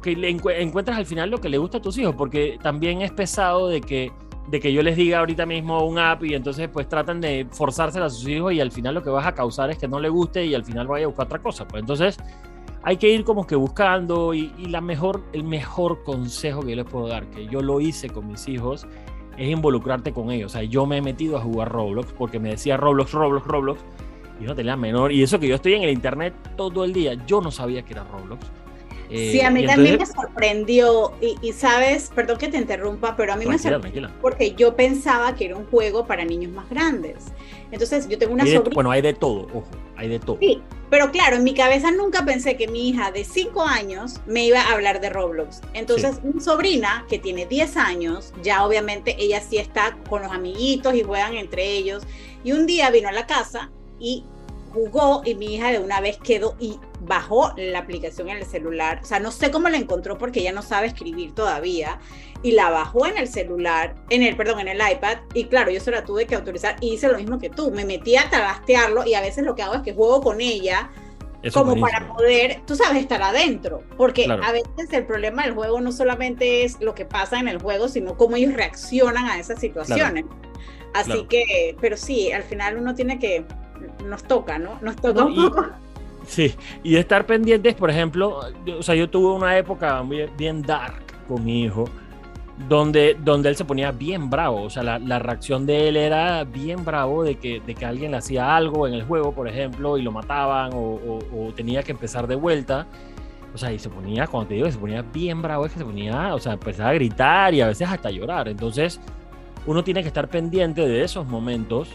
que 0.00 0.16
le 0.16 0.28
encuentras 0.30 0.96
al 0.96 1.06
final 1.06 1.30
lo 1.30 1.38
que 1.38 1.48
le 1.48 1.58
gusta 1.58 1.78
a 1.78 1.82
tus 1.82 1.98
hijos, 1.98 2.14
porque 2.14 2.58
también 2.62 3.02
es 3.02 3.12
pesado 3.12 3.68
de 3.68 3.80
que, 3.80 4.12
de 4.48 4.60
que 4.60 4.72
yo 4.72 4.82
les 4.82 4.96
diga 4.96 5.18
ahorita 5.18 5.46
mismo 5.46 5.84
un 5.84 5.98
app 5.98 6.24
y 6.24 6.34
entonces 6.34 6.68
pues 6.68 6.88
tratan 6.88 7.20
de 7.20 7.46
forzárselo 7.50 8.04
a 8.06 8.10
sus 8.10 8.26
hijos 8.28 8.52
y 8.52 8.60
al 8.60 8.70
final 8.70 8.94
lo 8.94 9.02
que 9.02 9.10
vas 9.10 9.26
a 9.26 9.34
causar 9.34 9.70
es 9.70 9.78
que 9.78 9.88
no 9.88 10.00
le 10.00 10.08
guste 10.08 10.44
y 10.46 10.54
al 10.54 10.64
final 10.64 10.86
vaya 10.86 11.04
a 11.04 11.08
buscar 11.08 11.26
otra 11.26 11.40
cosa. 11.40 11.66
Pues 11.66 11.80
entonces 11.80 12.16
hay 12.82 12.96
que 12.96 13.08
ir 13.08 13.24
como 13.24 13.46
que 13.46 13.54
buscando 13.54 14.34
y, 14.34 14.50
la 14.68 14.80
mejor, 14.80 15.22
el 15.32 15.44
mejor 15.44 16.02
consejo 16.04 16.62
que 16.62 16.70
yo 16.70 16.76
les 16.76 16.86
puedo 16.86 17.08
dar, 17.08 17.26
que 17.26 17.46
yo 17.46 17.60
lo 17.60 17.80
hice 17.80 18.08
con 18.08 18.28
mis 18.28 18.48
hijos, 18.48 18.86
es 19.36 19.48
involucrarte 19.48 20.12
con 20.12 20.30
ellos. 20.30 20.52
O 20.52 20.58
sea, 20.58 20.62
yo 20.62 20.86
me 20.86 20.98
he 20.98 21.02
metido 21.02 21.36
a 21.36 21.40
jugar 21.40 21.70
Roblox 21.70 22.12
porque 22.12 22.38
me 22.38 22.50
decía 22.50 22.76
Roblox, 22.76 23.12
Roblox, 23.12 23.46
Roblox 23.46 23.80
y 24.40 24.44
no 24.44 24.54
tenía 24.54 24.76
menor. 24.76 25.12
Y 25.12 25.22
eso 25.22 25.38
que 25.38 25.48
yo 25.48 25.54
estoy 25.54 25.74
en 25.74 25.82
el 25.82 25.90
internet 25.90 26.34
todo 26.56 26.84
el 26.84 26.92
día, 26.92 27.14
yo 27.26 27.40
no 27.40 27.50
sabía 27.50 27.82
que 27.82 27.92
era 27.92 28.04
Roblox 28.04 28.50
sí, 29.12 29.40
a 29.40 29.50
mí 29.50 29.66
también 29.66 29.98
me 29.98 30.06
sorprendió 30.06 31.12
y, 31.20 31.52
sabes, 31.52 32.10
perdón 32.14 32.38
que 32.38 32.48
te 32.48 32.56
interrumpa, 32.56 33.16
pero 33.16 33.32
a 33.32 33.36
mí 33.36 33.46
me 33.46 33.58
sorprendió 33.58 34.10
porque 34.20 34.54
yo 34.54 34.74
pensaba 34.74 35.34
que 35.34 35.46
era 35.46 35.56
un 35.56 35.66
juego 35.66 36.06
para 36.06 36.24
niños 36.24 36.52
más 36.52 36.68
grandes. 36.70 37.26
Entonces 37.70 38.08
yo 38.08 38.18
tengo 38.18 38.34
una 38.34 38.44
sobrina. 38.44 38.74
Bueno, 38.74 38.90
hay 38.90 39.00
de 39.00 39.14
todo, 39.14 39.48
ojo, 39.54 39.64
hay 39.96 40.08
de 40.08 40.18
todo. 40.18 40.36
Sí, 40.40 40.60
pero 40.90 41.10
claro, 41.10 41.36
en 41.36 41.44
mi 41.44 41.54
cabeza 41.54 41.90
nunca 41.90 42.22
pensé 42.24 42.56
que 42.58 42.68
mi 42.68 42.90
hija 42.90 43.10
de 43.10 43.24
5 43.24 43.62
años 43.62 44.20
me 44.26 44.44
iba 44.44 44.60
a 44.60 44.72
hablar 44.72 45.00
de 45.00 45.08
Roblox. 45.08 45.62
Entonces 45.72 46.22
mi 46.22 46.40
sobrina, 46.40 47.06
que 47.08 47.18
tiene 47.18 47.46
10 47.46 47.76
años, 47.78 48.34
ya 48.42 48.66
obviamente 48.66 49.16
ella 49.18 49.40
sí 49.40 49.56
está 49.56 49.96
con 50.08 50.22
los 50.22 50.30
amiguitos 50.30 50.94
y 50.94 51.02
juegan 51.02 51.34
entre 51.34 51.64
ellos. 51.64 52.02
Y 52.44 52.52
un 52.52 52.66
día 52.66 52.90
vino 52.90 53.08
a 53.08 53.12
la 53.12 53.26
casa 53.26 53.70
y 53.98 54.24
jugó 54.74 55.22
y 55.24 55.34
mi 55.34 55.54
hija 55.54 55.70
de 55.70 55.78
una 55.78 56.00
vez 56.00 56.18
quedó 56.18 56.56
y 56.58 56.78
bajó 57.04 57.52
la 57.56 57.80
aplicación 57.80 58.28
en 58.28 58.38
el 58.38 58.46
celular. 58.46 59.00
O 59.02 59.04
sea, 59.04 59.18
no 59.18 59.30
sé 59.30 59.50
cómo 59.50 59.68
la 59.68 59.76
encontró 59.76 60.18
porque 60.18 60.40
ella 60.40 60.52
no 60.52 60.62
sabe 60.62 60.86
escribir 60.86 61.34
todavía. 61.34 61.98
Y 62.42 62.52
la 62.52 62.70
bajó 62.70 63.06
en 63.06 63.16
el 63.18 63.28
celular, 63.28 63.94
en 64.10 64.22
el, 64.22 64.36
perdón, 64.36 64.60
en 64.60 64.68
el 64.68 64.78
iPad. 64.78 65.18
Y 65.34 65.44
claro, 65.44 65.70
yo 65.70 65.80
se 65.80 65.90
la 65.90 66.04
tuve 66.04 66.26
que 66.26 66.34
autorizar 66.34 66.76
y 66.80 66.94
hice 66.94 67.08
lo 67.08 67.18
mismo 67.18 67.38
que 67.38 67.50
tú. 67.50 67.70
Me 67.70 67.84
metí 67.84 68.16
a 68.16 68.28
trastearlo 68.30 69.06
y 69.06 69.14
a 69.14 69.20
veces 69.20 69.44
lo 69.44 69.54
que 69.54 69.62
hago 69.62 69.74
es 69.74 69.82
que 69.82 69.94
juego 69.94 70.20
con 70.22 70.40
ella. 70.40 70.90
como 71.52 71.78
para 71.80 72.12
poder, 72.12 72.62
tú 72.66 72.76
sabes, 72.76 73.02
estar 73.02 73.22
adentro. 73.22 73.82
Porque 73.96 74.24
a 74.24 74.52
veces 74.52 74.92
el 74.92 75.06
problema 75.06 75.42
del 75.42 75.54
juego 75.54 75.80
no 75.80 75.92
solamente 75.92 76.64
es 76.64 76.80
lo 76.80 76.94
que 76.94 77.04
pasa 77.04 77.38
en 77.38 77.48
el 77.48 77.60
juego, 77.60 77.88
sino 77.88 78.16
cómo 78.16 78.36
ellos 78.36 78.54
reaccionan 78.54 79.26
a 79.26 79.38
esas 79.38 79.60
situaciones. 79.60 80.24
Así 80.94 81.26
que, 81.28 81.76
pero 81.80 81.96
sí, 81.96 82.32
al 82.32 82.42
final 82.42 82.76
uno 82.76 82.94
tiene 82.94 83.18
que, 83.18 83.44
nos 84.04 84.22
toca, 84.24 84.58
¿no? 84.58 84.78
Nos 84.82 84.96
toca 84.96 85.24
un 85.24 85.34
poco. 85.34 85.66
Sí, 86.26 86.54
y 86.82 86.96
estar 86.96 87.26
pendientes, 87.26 87.74
por 87.74 87.90
ejemplo, 87.90 88.40
o 88.78 88.82
sea, 88.82 88.94
yo 88.94 89.10
tuve 89.10 89.32
una 89.34 89.58
época 89.58 90.02
bien 90.36 90.62
dark 90.62 91.02
con 91.26 91.44
mi 91.44 91.62
hijo, 91.62 91.84
donde, 92.68 93.16
donde 93.22 93.48
él 93.48 93.56
se 93.56 93.64
ponía 93.64 93.90
bien 93.92 94.30
bravo, 94.30 94.62
o 94.62 94.70
sea, 94.70 94.82
la, 94.82 94.98
la, 94.98 95.18
reacción 95.18 95.66
de 95.66 95.88
él 95.88 95.96
era 95.96 96.44
bien 96.44 96.84
bravo 96.84 97.24
de 97.24 97.36
que, 97.36 97.60
de 97.60 97.74
que 97.74 97.84
alguien 97.84 98.12
le 98.12 98.18
hacía 98.18 98.54
algo 98.54 98.86
en 98.86 98.94
el 98.94 99.02
juego, 99.04 99.32
por 99.32 99.48
ejemplo, 99.48 99.98
y 99.98 100.02
lo 100.02 100.12
mataban 100.12 100.72
o, 100.74 101.18
o, 101.32 101.52
tenía 101.54 101.82
que 101.82 101.92
empezar 101.92 102.26
de 102.26 102.36
vuelta. 102.36 102.86
O 103.54 103.58
sea, 103.58 103.72
y 103.72 103.78
se 103.78 103.90
ponía, 103.90 104.26
cuando 104.26 104.48
te 104.48 104.54
digo 104.54 104.66
que 104.66 104.72
se 104.72 104.78
ponía 104.78 105.02
bien 105.02 105.42
bravo, 105.42 105.66
es 105.66 105.72
que 105.72 105.78
se 105.78 105.84
ponía, 105.84 106.34
o 106.34 106.38
sea, 106.38 106.54
empezaba 106.54 106.90
a 106.90 106.94
gritar 106.94 107.52
y 107.52 107.60
a 107.60 107.66
veces 107.66 107.88
hasta 107.88 108.10
llorar. 108.10 108.48
Entonces, 108.48 108.98
uno 109.66 109.84
tiene 109.84 110.02
que 110.02 110.08
estar 110.08 110.28
pendiente 110.28 110.86
de 110.88 111.04
esos 111.04 111.26
momentos, 111.26 111.88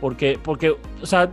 porque, 0.00 0.38
porque 0.40 0.76
o 1.02 1.06
sea, 1.06 1.28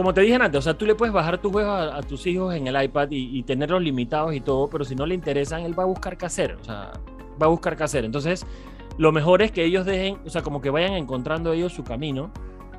como 0.00 0.14
te 0.14 0.22
dije 0.22 0.36
antes, 0.36 0.58
o 0.58 0.62
sea, 0.62 0.72
tú 0.72 0.86
le 0.86 0.94
puedes 0.94 1.12
bajar 1.12 1.36
tus 1.36 1.52
juegos 1.52 1.92
a, 1.92 2.00
tus 2.00 2.26
hijos 2.26 2.54
en 2.54 2.66
el 2.66 2.82
iPad 2.82 3.08
y, 3.10 3.42
tenerlos 3.42 3.82
limitados 3.82 4.32
y 4.34 4.40
todo, 4.40 4.66
pero 4.70 4.82
si 4.82 4.94
no 4.94 5.04
le 5.04 5.14
interesan, 5.14 5.60
él 5.60 5.78
va 5.78 5.82
a 5.82 5.86
buscar 5.86 6.16
qué 6.16 6.24
hacer, 6.24 6.56
o 6.58 6.64
sea, 6.64 6.92
va 7.40 7.44
a 7.44 7.50
buscar 7.50 7.76
qué 7.76 7.84
hacer. 7.84 8.06
Entonces, 8.06 8.46
lo 8.96 9.12
mejor 9.12 9.42
es 9.42 9.52
que 9.52 9.62
ellos 9.62 9.84
dejen, 9.84 10.16
o 10.24 10.30
sea, 10.30 10.40
como 10.40 10.62
que 10.62 10.70
vayan 10.70 10.94
encontrando 10.94 11.52
ellos 11.52 11.74
su 11.74 11.84
camino 11.84 12.30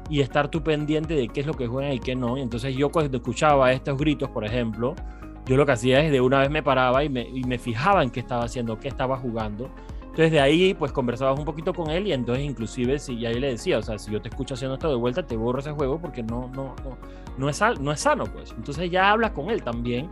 y 0.10 0.22
estar 0.22 0.50
tú 0.50 0.64
pendiente 0.64 1.14
de 1.14 1.28
qué 1.28 1.42
es 1.42 1.46
lo 1.46 1.54
que 1.54 1.68
juegan 1.68 1.94
y 1.94 2.00
qué 2.00 2.16
no. 2.16 2.40
Y 2.40 2.42
entonces 2.42 2.76
yo 2.76 2.90
cuando 2.90 3.18
escuchaba 3.18 3.72
estos 3.72 4.00
gritos, 4.00 4.28
por 4.30 4.44
ejemplo, 4.44 4.96
yo 5.46 5.58
lo 5.58 5.68
que 5.68 5.74
hacía 5.74 6.00
es 6.04 6.12
de 6.12 6.22
una 6.22 6.40
vez 6.40 6.50
me 6.50 6.64
paraba 6.64 7.04
y 7.04 7.10
me, 7.10 7.22
y 7.22 7.44
me 7.44 7.60
fijaba 7.60 8.02
en 8.02 8.10
qué 8.10 8.20
estaba 8.20 8.46
haciendo, 8.46 8.80
qué 8.80 8.88
estaba 8.88 9.16
jugando 9.18 9.70
entonces 10.12 10.32
de 10.34 10.42
ahí 10.42 10.74
pues 10.74 10.92
conversabas 10.92 11.40
un 11.40 11.46
poquito 11.46 11.74
con 11.74 11.90
él 11.90 12.06
y 12.06 12.12
entonces 12.12 12.44
inclusive 12.44 13.00
si 13.00 13.26
ahí 13.26 13.40
le 13.40 13.52
decía, 13.52 13.78
o 13.78 13.82
sea, 13.82 13.98
si 13.98 14.12
yo 14.12 14.22
te 14.22 14.28
escucho 14.28 14.56
haciendo 14.56 14.74
esto 14.74 14.90
de 14.90 14.96
vuelta, 14.96 15.26
te 15.26 15.38
borro 15.38 15.60
ese 15.60 15.72
juego 15.72 16.00
porque 16.00 16.22
no, 16.22 16.52
no, 16.54 16.76
no, 16.84 16.98
no, 17.38 17.50
es, 17.50 17.62
no 17.80 17.94
es 17.94 18.00
sano 18.02 18.26
pues. 18.26 18.52
Entonces 18.52 18.92
ya 18.92 19.10
hablas 19.10 19.32
con 19.32 19.50
él 19.50 19.64
también, 19.64 20.10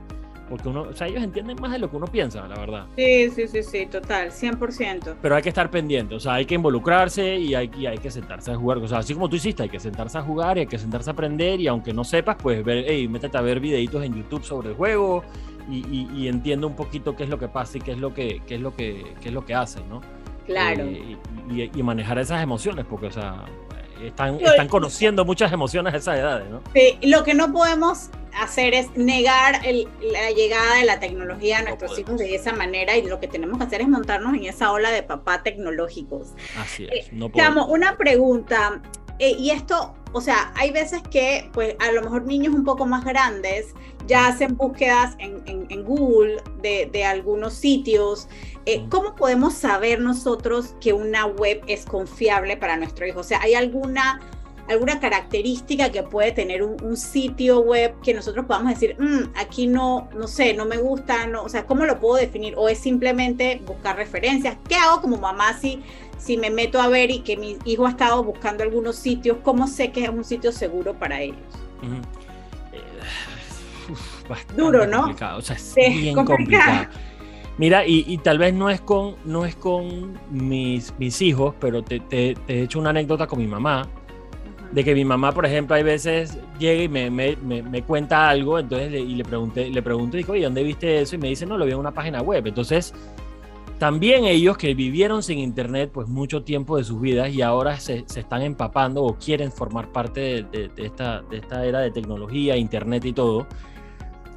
porque 0.50 0.68
uno, 0.68 0.82
o 0.82 0.94
sea, 0.94 1.08
ellos 1.08 1.24
entienden 1.24 1.58
más 1.62 1.72
de 1.72 1.79
lo 1.79 1.89
que 1.89 1.98
uno 1.98 2.08
piensa, 2.08 2.48
la 2.48 2.56
verdad. 2.60 2.88
Sí, 2.98 3.29
sí, 3.29 3.48
sí, 3.48 3.63
sí, 3.63 3.86
total, 3.86 4.32
100%. 4.32 5.15
Pero 5.22 5.36
hay 5.36 5.41
que 5.41 5.50
estar 5.50 5.70
pendiente, 5.70 6.15
o 6.15 6.20
sea, 6.20 6.34
hay 6.34 6.46
que 6.46 6.56
involucrarse 6.56 7.36
y 7.36 7.56
hay, 7.56 7.70
y 7.77 7.86
hay 7.86 7.98
que 7.98 8.12
sentarse 8.12 8.51
a 8.51 8.56
jugar, 8.56 8.79
o 8.79 8.88
sea, 8.88 9.00
así 9.00 9.13
como 9.13 9.29
tú 9.29 9.36
hiciste, 9.36 9.63
hay 9.63 9.70
que 9.70 9.79
sentarse 9.79 10.18
a 10.18 10.22
jugar 10.22 10.58
y 10.58 10.62
hay 10.62 10.68
que 10.68 10.77
sentarse 10.77 11.10
a 11.10 11.13
aprender 11.13 11.60
y 11.62 11.68
aunque 11.68 11.94
no 11.94 12.03
sepas, 12.03 12.38
pues 12.41 12.63
ver, 12.63 12.86
hey, 12.88 13.08
métete 13.08 13.38
a 13.38 13.41
ver 13.41 13.60
videitos 13.60 14.03
en 14.03 14.15
YouTube 14.15 14.44
sobre 14.44 14.70
el 14.70 14.75
juego 14.75 15.24
y, 15.70 16.08
y, 16.15 16.27
entiende 16.27 16.65
un 16.65 16.75
poquito 16.75 17.15
qué 17.15 17.24
es 17.24 17.29
lo 17.29 17.38
que 17.38 17.48
pasa 17.48 17.77
y 17.77 17.82
qué 17.82 17.91
es 17.91 18.00
lo 18.00 18.13
que, 18.13 18.41
qué 18.48 18.56
es 18.56 18.62
lo 18.62 18.75
que, 18.75 19.13
qué 19.22 19.27
es 19.27 19.34
lo 19.34 19.46
que 19.46 19.53
hacen, 19.53 19.88
¿no? 19.88 20.01
Claro. 20.46 20.84
Eh, 20.84 21.18
y, 21.75 21.84
manejar 21.84 22.18
esas 22.18 22.41
emociones, 22.41 22.86
porque, 22.89 23.08
o 23.08 23.12
sea, 23.12 23.46
están, 24.03 24.39
están 24.39 24.68
conociendo 24.68 25.25
muchas 25.25 25.51
emociones 25.51 25.94
a 25.94 25.98
esas 25.98 26.18
edades, 26.18 26.50
¿no? 26.50 26.62
Sí, 26.74 26.98
lo 27.03 27.24
que 27.24 27.36
no 27.36 27.51
podemos 27.51 28.10
hacer 28.33 28.74
es 28.74 28.95
negar 28.95 29.62
la 30.01 30.31
llegada 30.31 30.75
de 30.75 30.86
la 30.86 31.00
tecnología 31.00 31.59
a 31.59 31.62
nuestros 31.63 31.98
hijos 31.98 32.17
de 32.17 32.36
esa 32.36 32.53
manera 32.53 32.98
y 32.98 33.03
lo 33.03 33.19
que 33.19 33.27
tenemos 33.27 33.57
que 33.57 33.63
hacer 33.65 33.81
es 33.81 33.88
montarnos 33.88 34.33
en 34.36 34.45
esa 34.45 34.71
ola 34.71 34.91
de 34.91 35.03
papá 35.03 35.43
tecnológicos. 35.43 36.29
Así 36.57 36.88
es. 36.91 37.07
Eh, 37.07 37.09
no 37.12 37.29
una 37.67 37.98
pregunta, 37.98 38.81
eh, 39.19 39.36
y 39.38 39.51
esto, 39.51 39.93
o 40.13 40.21
sea, 40.21 40.53
hay 40.55 40.71
veces 40.71 41.01
que, 41.12 41.50
pues, 41.53 41.75
a 41.79 41.91
lo 41.91 42.01
mejor 42.01 42.25
niños 42.25 42.53
un 42.53 42.63
poco 42.63 42.86
más 42.86 43.03
grandes 43.03 43.74
ya 44.07 44.27
hacen 44.27 44.55
búsquedas 44.55 45.15
en, 45.19 45.43
en, 45.45 45.83
Google 45.83 46.38
de, 46.62 46.89
de, 46.91 47.03
algunos 47.03 47.53
sitios. 47.53 48.27
Eh, 48.65 48.86
¿Cómo 48.89 49.15
podemos 49.15 49.53
saber 49.53 50.00
nosotros 50.00 50.74
que 50.79 50.93
una 50.93 51.25
web 51.25 51.62
es 51.67 51.86
confiable 51.86 52.55
para 52.55 52.77
nuestro 52.77 53.05
hijo? 53.05 53.19
O 53.19 53.24
sea, 53.24 53.41
¿hay 53.41 53.55
alguna, 53.55 54.21
alguna 54.69 54.99
característica 54.99 55.91
que 55.91 56.03
puede 56.03 56.31
tener 56.31 56.63
un, 56.63 56.95
sitio 56.95 57.61
web 57.61 57.95
que 58.03 58.13
nosotros 58.13 58.45
podamos 58.45 58.73
decir, 58.73 58.95
mm, 58.99 59.35
aquí 59.35 59.67
no, 59.67 60.09
no 60.15 60.27
sé, 60.27 60.53
no 60.53 60.65
me 60.65 60.77
gusta, 60.77 61.25
no, 61.27 61.43
o 61.43 61.49
sea, 61.49 61.65
¿cómo 61.65 61.85
lo 61.85 61.99
puedo 61.99 62.15
definir? 62.15 62.53
¿O 62.57 62.69
es 62.69 62.77
simplemente 62.77 63.61
buscar 63.65 63.95
referencias? 63.95 64.57
¿Qué 64.67 64.75
hago 64.75 65.01
como 65.01 65.17
mamá 65.17 65.57
si, 65.59 65.81
si 66.17 66.38
me 66.38 66.49
meto 66.49 66.79
a 66.81 66.88
ver 66.88 67.09
y 67.09 67.19
que 67.19 67.35
mi 67.35 67.57
hijo 67.65 67.88
ha 67.88 67.91
estado 67.91 68.23
buscando 68.23 68.63
algunos 68.63 68.95
sitios? 68.95 69.38
¿Cómo 69.43 69.67
sé 69.67 69.91
que 69.91 70.03
es 70.03 70.09
un 70.09 70.23
sitio 70.23 70.51
seguro 70.51 70.93
para 70.93 71.21
ellos? 71.21 71.38
Duro, 74.55 74.85
¿no? 74.85 75.01
Complicado. 75.01 75.39
O 75.39 75.41
sea, 75.41 75.55
es 75.55 75.75
bien 75.75 76.15
complicado. 76.15 76.88
Mira, 77.57 77.85
y, 77.85 78.17
tal 78.19 78.38
vez 78.38 78.53
no 78.53 78.69
es 78.69 78.79
con, 78.79 79.15
no 79.25 79.45
es 79.45 79.53
con 79.53 80.17
mis, 80.31 80.93
mis 80.97 81.21
hijos, 81.21 81.53
pero 81.59 81.83
te, 81.83 81.99
te, 81.99 82.38
he 82.47 82.63
hecho 82.63 82.79
una 82.79 82.91
anécdota 82.91 83.27
con 83.27 83.38
mi 83.39 83.47
mamá, 83.47 83.85
de 84.71 84.83
que 84.83 84.93
mi 84.93 85.03
mamá, 85.05 85.31
por 85.31 85.45
ejemplo, 85.45 85.75
hay 85.75 85.83
veces 85.83 86.38
llega 86.59 86.83
y 86.83 86.89
me, 86.89 87.09
me, 87.09 87.35
me, 87.35 87.81
cuenta 87.83 88.29
algo, 88.29 88.59
entonces 88.59 88.93
y 88.93 89.15
le 89.15 89.23
pregunté, 89.23 89.69
le 89.69 89.81
pregunto, 89.81 90.17
digo, 90.17 90.33
oye, 90.33 90.43
¿dónde 90.43 90.63
viste 90.63 91.01
eso? 91.01 91.15
Y 91.15 91.19
me 91.19 91.29
dice, 91.29 91.45
no, 91.45 91.57
lo 91.57 91.65
vi 91.65 91.71
en 91.71 91.79
una 91.79 91.91
página 91.91 92.21
web. 92.21 92.45
Entonces, 92.45 92.93
también 93.79 94.25
ellos 94.25 94.57
que 94.57 94.73
vivieron 94.73 95.23
sin 95.23 95.39
internet 95.39 95.89
pues 95.93 96.07
mucho 96.07 96.43
tiempo 96.43 96.77
de 96.77 96.83
sus 96.83 97.01
vidas 97.01 97.33
y 97.33 97.41
ahora 97.41 97.79
se, 97.79 98.03
se 98.07 98.19
están 98.19 98.41
empapando 98.41 99.03
o 99.03 99.15
quieren 99.15 99.51
formar 99.51 99.91
parte 99.91 100.19
de, 100.19 100.43
de, 100.43 100.67
de, 100.69 100.85
esta, 100.85 101.21
de 101.23 101.38
esta 101.38 101.65
era 101.65 101.79
de 101.79 101.89
tecnología, 101.89 102.57
internet 102.57 103.05
y 103.05 103.13
todo, 103.13 103.47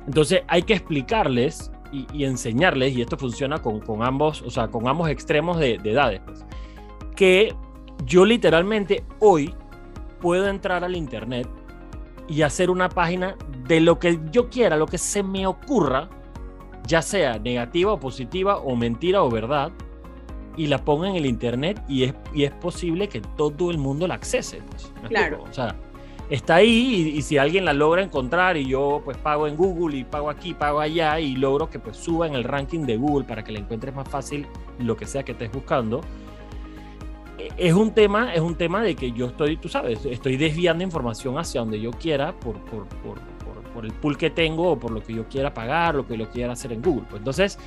entonces 0.06 0.42
hay 0.48 0.62
que 0.62 0.74
explicarles 0.74 1.70
y, 1.92 2.24
enseñarles, 2.24 2.96
y 2.96 3.02
esto 3.02 3.18
funciona 3.18 3.60
con, 3.60 3.80
con, 3.80 4.02
ambos, 4.02 4.40
o 4.42 4.50
sea, 4.50 4.68
con 4.68 4.88
ambos 4.88 5.10
extremos 5.10 5.58
de, 5.58 5.74
edades, 5.74 6.22
pues, 6.24 6.44
que 7.14 7.54
yo 8.06 8.24
literalmente 8.24 9.04
hoy 9.20 9.54
puedo 10.22 10.48
entrar 10.48 10.84
al 10.84 10.96
internet 10.96 11.46
y 12.28 12.40
hacer 12.40 12.70
una 12.70 12.88
página 12.88 13.36
de 13.68 13.80
lo 13.80 13.98
que 13.98 14.18
yo 14.30 14.48
quiera, 14.48 14.76
lo 14.76 14.86
que 14.86 14.96
se 14.96 15.22
me 15.22 15.46
ocurra, 15.46 16.08
ya 16.86 17.02
sea 17.02 17.38
negativa 17.38 17.92
o 17.92 18.00
positiva 18.00 18.56
o 18.56 18.74
mentira 18.74 19.22
o 19.22 19.30
verdad, 19.30 19.72
y 20.56 20.68
la 20.68 20.78
ponga 20.78 21.08
en 21.08 21.16
el 21.16 21.26
internet 21.26 21.82
y 21.88 22.04
es, 22.04 22.14
y 22.32 22.44
es 22.44 22.52
posible 22.52 23.08
que 23.08 23.20
todo 23.20 23.70
el 23.70 23.78
mundo 23.78 24.06
la 24.06 24.14
accese. 24.14 24.62
Pues, 24.70 24.92
claro. 25.08 25.42
O 25.42 25.52
sea, 25.52 25.74
está 26.30 26.56
ahí 26.56 27.12
y, 27.16 27.22
si 27.22 27.38
alguien 27.38 27.64
la 27.64 27.72
logra 27.72 28.02
encontrar 28.02 28.56
y 28.56 28.66
yo 28.66 29.02
pues 29.04 29.16
pago 29.16 29.46
en 29.46 29.56
Google 29.56 29.96
y 29.96 30.04
pago 30.04 30.30
aquí, 30.30 30.54
pago 30.54 30.80
allá 30.80 31.18
y 31.20 31.36
logro 31.36 31.68
que 31.68 31.78
pues 31.78 31.96
suba 31.96 32.26
en 32.26 32.34
el 32.34 32.44
ranking 32.44 32.80
de 32.80 32.96
Google 32.96 33.26
para 33.26 33.42
que 33.42 33.52
la 33.52 33.58
encuentres 33.58 33.94
más 33.94 34.08
fácil 34.08 34.46
lo 34.78 34.96
que 34.96 35.06
sea 35.06 35.24
que 35.24 35.32
estés 35.32 35.50
buscando. 35.50 36.00
Es 37.56 37.74
un 37.74 37.92
tema, 37.92 38.34
es 38.34 38.40
un 38.40 38.54
tema 38.54 38.82
de 38.82 38.94
que 38.94 39.12
yo 39.12 39.26
estoy, 39.26 39.56
tú 39.56 39.68
sabes, 39.68 40.04
estoy 40.06 40.36
desviando 40.36 40.82
información 40.82 41.38
hacia 41.38 41.60
donde 41.60 41.80
yo 41.80 41.90
quiera 41.90 42.32
por, 42.32 42.56
por, 42.64 42.86
por, 42.86 43.18
por 43.72 43.84
el 43.84 43.92
pool 43.92 44.16
que 44.16 44.30
tengo 44.30 44.72
o 44.72 44.78
por 44.78 44.90
lo 44.90 45.02
que 45.02 45.14
yo 45.14 45.28
quiera 45.28 45.52
pagar, 45.52 45.94
lo 45.94 46.06
que 46.06 46.16
yo 46.16 46.28
quiera 46.30 46.52
hacer 46.52 46.72
en 46.72 46.82
Google. 46.82 47.04
Pues 47.08 47.20
entonces, 47.20 47.58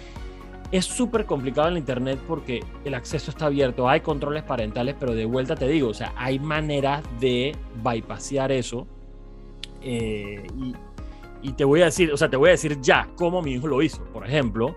es 0.71 0.85
súper 0.85 1.25
complicado 1.25 1.69
en 1.69 1.77
Internet 1.77 2.19
porque 2.27 2.63
el 2.83 2.93
acceso 2.93 3.31
está 3.31 3.47
abierto, 3.47 3.87
hay 3.87 4.01
controles 4.01 4.43
parentales, 4.43 4.95
pero 4.99 5.13
de 5.13 5.25
vuelta 5.25 5.55
te 5.55 5.67
digo, 5.67 5.89
o 5.89 5.93
sea, 5.93 6.13
hay 6.15 6.39
maneras 6.39 7.03
de 7.19 7.55
bypassear 7.83 8.51
eso. 8.51 8.87
Eh, 9.81 10.45
y, 11.41 11.53
te 11.53 11.63
voy 11.63 11.83
a 11.83 11.85
decir, 11.85 12.11
o 12.11 12.17
sea, 12.17 12.27
te 12.27 12.37
voy 12.37 12.49
a 12.49 12.51
decir 12.53 12.81
ya 12.81 13.07
cómo 13.15 13.43
mi 13.43 13.51
hijo 13.53 13.67
lo 13.67 13.81
hizo, 13.83 14.03
por 14.05 14.25
ejemplo. 14.25 14.75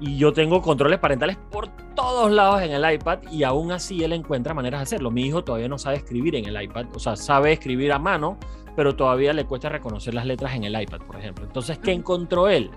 Y 0.00 0.16
yo 0.16 0.32
tengo 0.32 0.62
controles 0.62 0.98
parentales 0.98 1.36
por 1.50 1.68
todos 1.94 2.30
lados 2.30 2.62
en 2.62 2.72
el 2.72 2.94
iPad 2.94 3.18
y 3.30 3.42
aún 3.42 3.70
así 3.70 4.02
él 4.02 4.14
encuentra 4.14 4.54
maneras 4.54 4.80
de 4.80 4.82
hacerlo. 4.84 5.10
Mi 5.10 5.26
hijo 5.26 5.44
todavía 5.44 5.68
no 5.68 5.78
sabe 5.78 5.96
escribir 5.96 6.36
en 6.36 6.46
el 6.46 6.60
iPad, 6.60 6.86
o 6.94 6.98
sea, 6.98 7.16
sabe 7.16 7.52
escribir 7.52 7.92
a 7.92 7.98
mano, 7.98 8.38
pero 8.74 8.96
todavía 8.96 9.32
le 9.34 9.44
cuesta 9.44 9.68
reconocer 9.68 10.14
las 10.14 10.24
letras 10.24 10.54
en 10.54 10.64
el 10.64 10.80
iPad, 10.80 11.00
por 11.02 11.16
ejemplo. 11.16 11.44
Entonces, 11.44 11.78
¿qué 11.78 11.92
encontró 11.92 12.48
él? 12.48 12.70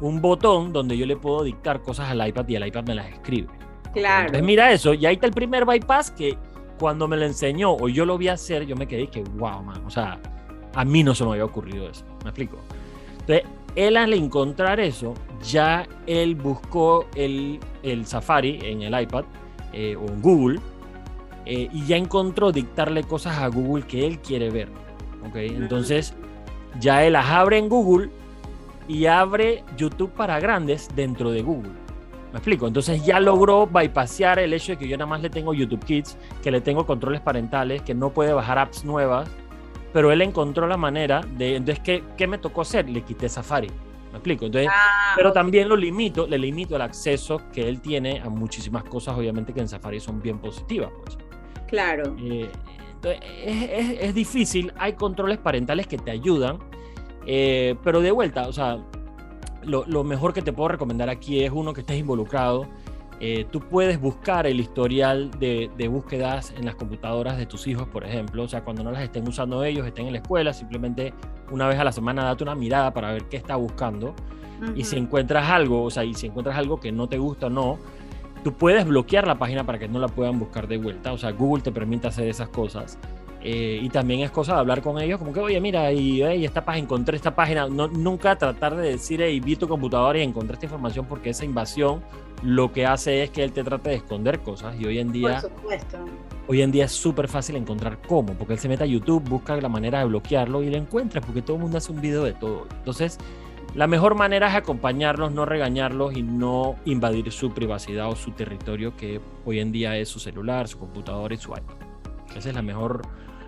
un 0.00 0.20
botón 0.20 0.72
donde 0.72 0.96
yo 0.96 1.06
le 1.06 1.16
puedo 1.16 1.42
dictar 1.42 1.82
cosas 1.82 2.10
al 2.10 2.26
iPad 2.26 2.46
y 2.48 2.56
el 2.56 2.66
iPad 2.66 2.84
me 2.84 2.94
las 2.94 3.08
escribe. 3.08 3.48
Claro. 3.92 4.26
Entonces 4.26 4.44
mira 4.44 4.72
eso, 4.72 4.94
y 4.94 5.06
ahí 5.06 5.14
está 5.14 5.26
el 5.26 5.32
primer 5.32 5.64
bypass 5.64 6.10
que 6.10 6.36
cuando 6.78 7.08
me 7.08 7.16
lo 7.16 7.24
enseñó 7.24 7.74
o 7.74 7.88
yo 7.88 8.04
lo 8.04 8.18
vi 8.18 8.28
hacer, 8.28 8.66
yo 8.66 8.76
me 8.76 8.86
quedé 8.86 9.08
que, 9.08 9.22
wow, 9.22 9.62
man, 9.62 9.84
o 9.84 9.90
sea, 9.90 10.20
a 10.74 10.84
mí 10.84 11.02
no 11.02 11.14
se 11.14 11.24
me 11.24 11.30
había 11.32 11.44
ocurrido 11.44 11.88
eso, 11.88 12.04
¿me 12.22 12.30
explico? 12.30 12.58
Entonces, 13.20 13.42
él 13.76 13.96
al 13.96 14.12
encontrar 14.14 14.80
eso, 14.80 15.14
ya 15.42 15.86
él 16.06 16.34
buscó 16.34 17.06
el, 17.14 17.60
el 17.82 18.06
Safari 18.06 18.58
en 18.62 18.82
el 18.82 19.00
iPad 19.00 19.24
eh, 19.72 19.96
o 19.96 20.06
en 20.06 20.22
Google 20.22 20.60
eh, 21.46 21.68
y 21.72 21.86
ya 21.86 21.96
encontró 21.96 22.52
dictarle 22.52 23.02
cosas 23.04 23.38
a 23.38 23.48
Google 23.48 23.86
que 23.86 24.06
él 24.06 24.18
quiere 24.18 24.50
ver, 24.50 24.68
¿ok? 25.26 25.36
Entonces, 25.36 26.14
ya 26.80 27.04
él 27.04 27.14
las 27.14 27.26
abre 27.30 27.58
en 27.58 27.68
Google 27.68 28.10
y 28.88 29.06
abre 29.06 29.64
YouTube 29.76 30.10
para 30.10 30.40
grandes 30.40 30.88
dentro 30.94 31.30
de 31.30 31.42
Google. 31.42 31.72
¿Me 32.32 32.38
explico? 32.38 32.66
Entonces 32.66 33.04
ya 33.04 33.20
logró 33.20 33.66
bypassear 33.66 34.38
el 34.38 34.52
hecho 34.52 34.72
de 34.72 34.78
que 34.78 34.88
yo 34.88 34.96
nada 34.98 35.08
más 35.08 35.22
le 35.22 35.30
tengo 35.30 35.54
YouTube 35.54 35.84
Kids, 35.84 36.18
que 36.42 36.50
le 36.50 36.60
tengo 36.60 36.84
controles 36.84 37.22
parentales, 37.22 37.80
que 37.80 37.94
no 37.94 38.10
puede 38.10 38.34
bajar 38.34 38.58
apps 38.58 38.84
nuevas, 38.84 39.30
pero 39.92 40.12
él 40.12 40.22
encontró 40.22 40.66
la 40.66 40.76
manera 40.76 41.20
de... 41.20 41.56
Entonces, 41.56 41.82
¿qué, 41.82 42.04
qué 42.16 42.26
me 42.26 42.38
tocó 42.38 42.62
hacer? 42.62 42.88
Le 42.88 43.02
quité 43.02 43.28
Safari. 43.28 43.68
¿Me 44.10 44.18
explico? 44.18 44.46
Entonces, 44.46 44.70
ah, 44.72 45.12
pero 45.16 45.32
también 45.32 45.68
lo 45.68 45.76
limito, 45.76 46.26
le 46.26 46.38
limito 46.38 46.76
el 46.76 46.82
acceso 46.82 47.42
que 47.52 47.68
él 47.68 47.80
tiene 47.80 48.20
a 48.20 48.28
muchísimas 48.28 48.84
cosas, 48.84 49.16
obviamente, 49.16 49.52
que 49.52 49.60
en 49.60 49.68
Safari 49.68 50.00
son 50.00 50.20
bien 50.22 50.38
positivas. 50.38 50.90
Pues. 51.02 51.18
Claro. 51.66 52.16
Eh, 52.18 52.50
entonces, 52.94 53.20
es, 53.44 53.70
es, 53.70 53.98
es 54.00 54.14
difícil, 54.14 54.72
hay 54.78 54.94
controles 54.94 55.38
parentales 55.38 55.86
que 55.86 55.98
te 55.98 56.10
ayudan, 56.10 56.58
eh, 57.26 57.76
pero 57.84 58.00
de 58.00 58.10
vuelta, 58.10 58.48
o 58.48 58.52
sea, 58.52 58.78
lo, 59.62 60.04
mejor 60.04 60.32
que 60.32 60.42
te 60.42 60.52
puedo 60.52 60.68
recomendar 60.68 61.08
aquí 61.08 61.44
es 61.44 61.50
uno 61.52 61.72
que 61.72 61.80
estés 61.80 61.98
involucrado. 61.98 62.66
Eh, 63.20 63.46
tú 63.50 63.60
puedes 63.60 64.00
buscar 64.00 64.46
el 64.46 64.60
historial 64.60 65.30
de, 65.38 65.88
búsquedas 65.90 66.54
en 66.56 66.64
las 66.64 66.76
computadoras 66.76 67.36
de 67.36 67.46
tus 67.46 67.66
hijos, 67.66 67.88
por 67.88 68.04
ejemplo. 68.04 68.44
O 68.44 68.48
sea, 68.48 68.62
cuando 68.62 68.84
no 68.84 68.92
las 68.92 69.02
estén 69.02 69.26
usando 69.26 69.64
ellos, 69.64 69.86
estén 69.86 70.06
en 70.06 70.12
la 70.12 70.18
escuela, 70.18 70.52
simplemente 70.52 71.12
una 71.50 71.66
vez 71.66 71.78
a 71.78 71.84
la 71.84 71.92
semana 71.92 72.24
date 72.24 72.44
una 72.44 72.54
mirada 72.54 72.92
para 72.92 73.12
ver 73.12 73.24
qué 73.24 73.36
está 73.36 73.56
buscando. 73.56 74.14
Y 74.74 74.84
si 74.84 74.96
encuentras 74.96 75.48
algo, 75.48 75.84
o 75.84 75.90
sea, 75.90 76.04
y 76.04 76.14
si 76.14 76.26
encuentras 76.26 76.56
algo 76.56 76.80
que 76.80 76.90
no 76.90 77.08
te 77.08 77.16
gusta 77.16 77.46
o 77.46 77.50
no, 77.50 77.78
Tú 78.44 78.52
puedes 78.52 78.86
bloquear 78.86 79.26
la 79.26 79.38
página 79.38 79.64
para 79.64 79.78
que 79.78 79.88
no 79.88 79.98
la 79.98 80.08
puedan 80.08 80.38
buscar 80.38 80.68
de 80.68 80.78
vuelta. 80.78 81.12
O 81.12 81.18
sea, 81.18 81.32
Google 81.32 81.62
te 81.62 81.72
permite 81.72 82.06
hacer 82.06 82.28
esas 82.28 82.48
cosas. 82.48 82.98
Eh, 83.40 83.78
y 83.82 83.88
también 83.88 84.20
es 84.20 84.30
cosa 84.30 84.54
de 84.54 84.60
hablar 84.60 84.82
con 84.82 85.00
ellos, 85.00 85.18
como 85.18 85.32
que, 85.32 85.40
oye, 85.40 85.60
mira, 85.60 85.92
y, 85.92 86.22
esta 86.22 86.64
página, 86.64 86.84
encontré 86.84 87.16
esta 87.16 87.34
página. 87.34 87.68
No, 87.68 87.86
nunca 87.86 88.36
tratar 88.36 88.76
de 88.76 88.90
decir, 88.90 89.20
hey, 89.22 89.38
vi 89.40 89.56
tu 89.56 89.68
computadora 89.68 90.18
y 90.18 90.22
encontré 90.22 90.54
esta 90.54 90.66
información, 90.66 91.06
porque 91.06 91.30
esa 91.30 91.44
invasión 91.44 92.02
lo 92.42 92.72
que 92.72 92.86
hace 92.86 93.22
es 93.22 93.30
que 93.30 93.44
él 93.44 93.52
te 93.52 93.62
trate 93.62 93.90
de 93.90 93.96
esconder 93.96 94.40
cosas. 94.40 94.78
Y 94.80 94.86
hoy 94.86 94.98
en 94.98 95.12
día. 95.12 95.40
Por 95.40 95.50
supuesto. 95.50 95.98
Hoy 96.48 96.62
en 96.62 96.72
día 96.72 96.86
es 96.86 96.92
súper 96.92 97.28
fácil 97.28 97.56
encontrar 97.56 97.98
cómo, 98.08 98.32
porque 98.32 98.54
él 98.54 98.58
se 98.58 98.68
mete 98.68 98.82
a 98.82 98.86
YouTube, 98.86 99.22
busca 99.28 99.54
la 99.56 99.68
manera 99.68 99.98
de 99.98 100.06
bloquearlo 100.06 100.62
y 100.62 100.70
lo 100.70 100.78
encuentra, 100.78 101.20
porque 101.20 101.42
todo 101.42 101.56
el 101.56 101.62
mundo 101.62 101.76
hace 101.76 101.92
un 101.92 102.00
video 102.00 102.24
de 102.24 102.32
todo. 102.32 102.66
Entonces, 102.78 103.18
la 103.74 103.86
mejor 103.86 104.14
manera 104.14 104.48
es 104.48 104.54
acompañarlos, 104.54 105.30
no 105.30 105.44
regañarlos 105.44 106.16
y 106.16 106.22
no 106.22 106.76
invadir 106.86 107.30
su 107.32 107.52
privacidad 107.52 108.08
o 108.08 108.16
su 108.16 108.30
territorio, 108.30 108.96
que 108.96 109.20
hoy 109.44 109.60
en 109.60 109.72
día 109.72 109.96
es 109.98 110.08
su 110.08 110.18
celular, 110.20 110.68
su 110.68 110.78
computadora 110.78 111.34
y 111.34 111.36
su 111.36 111.50
iPad. 111.50 111.74
Esa 112.34 112.48
es 112.48 112.54
la 112.54 112.62
mejor 112.62 113.02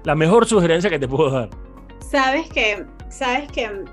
la 0.04 0.14
mejor 0.14 0.47
sugerencia 0.47 0.90
que 0.90 0.99
te 0.99 1.09
puedo 1.09 1.30
dar. 1.30 1.50
Sabes 2.11 2.49
que, 2.49 2.85
sabes 3.09 3.50
que 3.52 3.85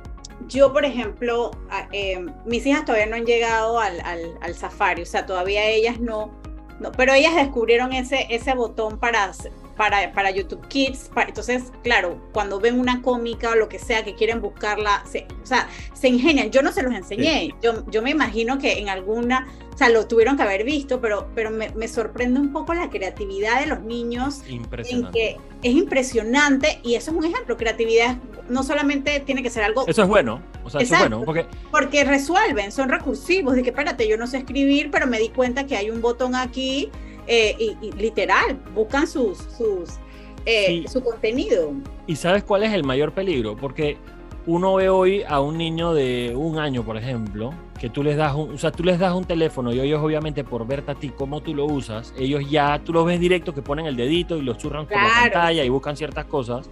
yo, 0.48 0.72
por 0.72 0.86
ejemplo, 0.86 1.52
eh, 1.92 2.26
mis 2.46 2.66
hijas 2.66 2.86
todavía 2.86 3.08
no 3.08 3.16
han 3.16 3.26
llegado 3.26 3.80
al, 3.80 4.00
al, 4.02 4.56
Safari, 4.56 5.02
o 5.02 5.06
sea, 5.06 5.26
todavía 5.26 5.66
ellas 5.66 6.00
no, 6.00 6.32
no, 6.80 6.92
pero 6.92 7.14
ellas 7.14 7.36
descubrieron 7.36 7.94
ese, 7.94 8.28
ese 8.30 8.54
botón 8.54 9.00
para, 9.00 9.32
para, 9.78 10.12
para 10.12 10.32
YouTube 10.32 10.68
Kids. 10.68 11.10
entonces, 11.28 11.72
claro, 11.84 12.20
cuando 12.34 12.60
ven 12.60 12.80
una 12.80 13.02
cómica 13.02 13.52
o 13.52 13.56
lo 13.56 13.70
que 13.70 13.80
sea 13.80 14.04
que 14.04 14.16
quieren 14.16 14.42
buscarla, 14.42 15.04
se, 15.10 15.28
o 15.42 15.46
sea, 15.46 15.70
se 15.94 16.10
ingenian. 16.10 16.52
Yo 16.52 16.62
no 16.62 16.72
se 16.72 16.82
los 16.82 16.94
enseñé. 16.94 17.54
Yo, 17.62 17.86
yo 17.90 18.02
me 18.02 18.10
imagino 18.10 18.58
que 18.58 18.80
en 18.80 18.90
alguna, 18.90 19.48
o 19.74 19.78
sea, 19.78 19.90
lo 19.90 20.08
tuvieron 20.08 20.36
que 20.36 20.44
haber 20.44 20.64
visto, 20.64 21.00
pero, 21.00 21.30
pero 21.36 21.52
me, 21.52 21.70
me 21.70 21.88
sorprende 21.88 22.40
un 22.40 22.52
poco 22.52 22.74
la 22.74 22.90
creatividad 22.90 23.62
de 23.62 23.68
los 23.68 23.82
niños. 23.82 24.42
Impresionante. 24.50 25.08
En 25.30 25.40
que 25.62 25.70
es 25.70 25.76
impresionante 25.76 26.80
y 26.84 26.96
eso 26.96 27.12
es 27.12 27.18
un 27.18 27.26
ejemplo. 27.26 27.56
Creatividad 27.56 28.18
no 28.50 28.64
solamente 28.64 29.20
tiene 29.20 29.44
que 29.44 29.50
ser 29.50 29.64
algo. 29.64 29.88
Eso 29.88 30.02
es 30.02 30.08
bueno. 30.08 30.42
O 30.64 30.70
sea, 30.70 30.82
eso 30.82 30.96
es 30.96 31.00
bueno. 31.00 31.24
Porque... 31.24 31.46
porque 31.72 32.04
resuelven, 32.04 32.72
son 32.72 32.90
recursivos. 32.90 33.56
De 33.56 33.64
que, 33.64 33.70
espérate, 33.70 34.08
yo 34.08 34.18
no 34.18 34.26
sé 34.26 34.40
escribir, 34.40 34.90
pero 34.92 35.06
me 35.06 35.20
di 35.20 35.30
cuenta 35.30 35.66
que 35.66 35.78
hay 35.78 35.92
un 35.92 36.02
botón 36.02 36.36
aquí 36.36 36.90
eh, 37.28 37.56
y, 37.60 37.92
literal, 37.92 38.60
buscan 38.74 39.06
sus, 39.06 39.38
sus, 39.38 39.98
eh, 40.46 40.86
su 40.88 41.04
contenido. 41.04 41.74
¿Y 42.08 42.16
sabes 42.16 42.44
cuál 42.44 42.64
es 42.64 42.74
el 42.74 42.84
mayor 42.84 43.14
peligro? 43.14 43.56
Porque 43.56 43.98
uno 44.46 44.76
ve 44.76 44.88
hoy 44.90 45.24
a 45.28 45.42
un 45.42 45.58
niño 45.58 45.94
de 45.94 46.34
un 46.36 46.58
año, 46.58 46.84
por 46.84 46.96
ejemplo, 46.96 47.54
que 47.80 47.90
tú 47.90 48.02
les 48.02 48.16
das 48.16 48.34
un, 48.34 48.54
o 48.54 48.58
sea, 48.58 48.72
tú 48.72 48.84
les 48.84 48.98
das 48.98 49.14
un 49.14 49.26
teléfono 49.26 49.74
y 49.74 49.80
ellos 49.80 50.02
obviamente 50.02 50.46
por 50.46 50.66
verte 50.66 50.92
a 50.92 50.96
ti 50.96 51.10
cómo 51.10 51.42
tú 51.42 51.54
lo 51.54 51.66
usas, 51.66 52.14
ellos 52.18 52.50
ya, 52.50 52.82
tú 52.84 52.94
los 52.94 53.06
ves 53.06 53.20
directo 53.20 53.54
que 53.54 53.62
ponen 53.62 53.86
el 53.86 53.98
dedito 53.98 54.38
y 54.38 54.42
los 54.42 54.58
churran 54.58 54.88
por 54.88 54.96
la 54.96 55.10
pantalla 55.22 55.64
y 55.64 55.70
buscan 55.70 55.98
ciertas 55.98 56.26
cosas. 56.26 56.70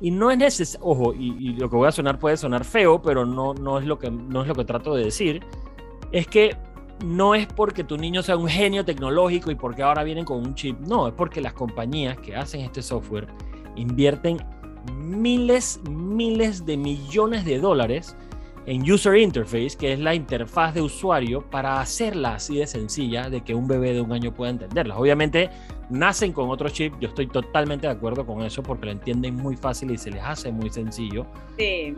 Y 0.00 0.10
no 0.10 0.30
es 0.30 0.38
necesario, 0.38 0.86
ojo, 0.86 1.14
y, 1.14 1.34
y, 1.38 1.52
lo 1.54 1.68
que 1.68 1.76
voy 1.76 1.88
a 1.88 1.92
sonar 1.92 2.18
puede 2.18 2.36
sonar 2.36 2.64
feo, 2.64 3.02
pero 3.02 3.24
no, 3.24 3.54
no, 3.54 3.78
es 3.78 3.86
lo 3.86 3.98
que, 3.98 4.10
no 4.10 4.42
es 4.42 4.48
lo 4.48 4.54
que 4.54 4.64
trato 4.64 4.94
de 4.94 5.04
decir, 5.04 5.42
es 6.12 6.26
que 6.26 6.56
no 7.04 7.34
es 7.34 7.46
porque 7.46 7.84
tu 7.84 7.96
niño 7.96 8.22
sea 8.22 8.36
un 8.36 8.48
genio 8.48 8.84
tecnológico 8.84 9.50
y 9.50 9.54
porque 9.54 9.82
ahora 9.82 10.02
vienen 10.04 10.24
con 10.24 10.38
un 10.38 10.54
chip, 10.54 10.78
no, 10.80 11.08
es 11.08 11.14
porque 11.14 11.40
las 11.40 11.52
compañías 11.52 12.18
que 12.18 12.36
hacen 12.36 12.60
este 12.60 12.82
software 12.82 13.26
invierten 13.76 14.38
miles, 14.92 15.80
miles 15.88 16.64
de 16.64 16.76
millones 16.76 17.44
de 17.44 17.58
dólares 17.58 18.16
en 18.66 18.90
User 18.90 19.16
Interface, 19.16 19.76
que 19.78 19.92
es 19.92 19.98
la 19.98 20.14
interfaz 20.14 20.74
de 20.74 20.80
usuario, 20.80 21.42
para 21.42 21.80
hacerla 21.80 22.36
así 22.36 22.56
de 22.56 22.66
sencilla 22.66 23.28
de 23.28 23.42
que 23.42 23.54
un 23.54 23.66
bebé 23.66 23.92
de 23.92 24.00
un 24.00 24.12
año 24.12 24.32
pueda 24.32 24.50
entenderla. 24.50 24.96
Obviamente 24.96 25.50
nacen 25.90 26.32
con 26.32 26.48
otro 26.48 26.68
chip, 26.70 26.94
yo 26.98 27.08
estoy 27.08 27.26
totalmente 27.26 27.86
de 27.86 27.92
acuerdo 27.92 28.24
con 28.24 28.42
eso 28.42 28.62
porque 28.62 28.86
lo 28.86 28.92
entienden 28.92 29.36
muy 29.36 29.56
fácil 29.56 29.90
y 29.90 29.98
se 29.98 30.10
les 30.10 30.22
hace 30.22 30.50
muy 30.50 30.70
sencillo, 30.70 31.26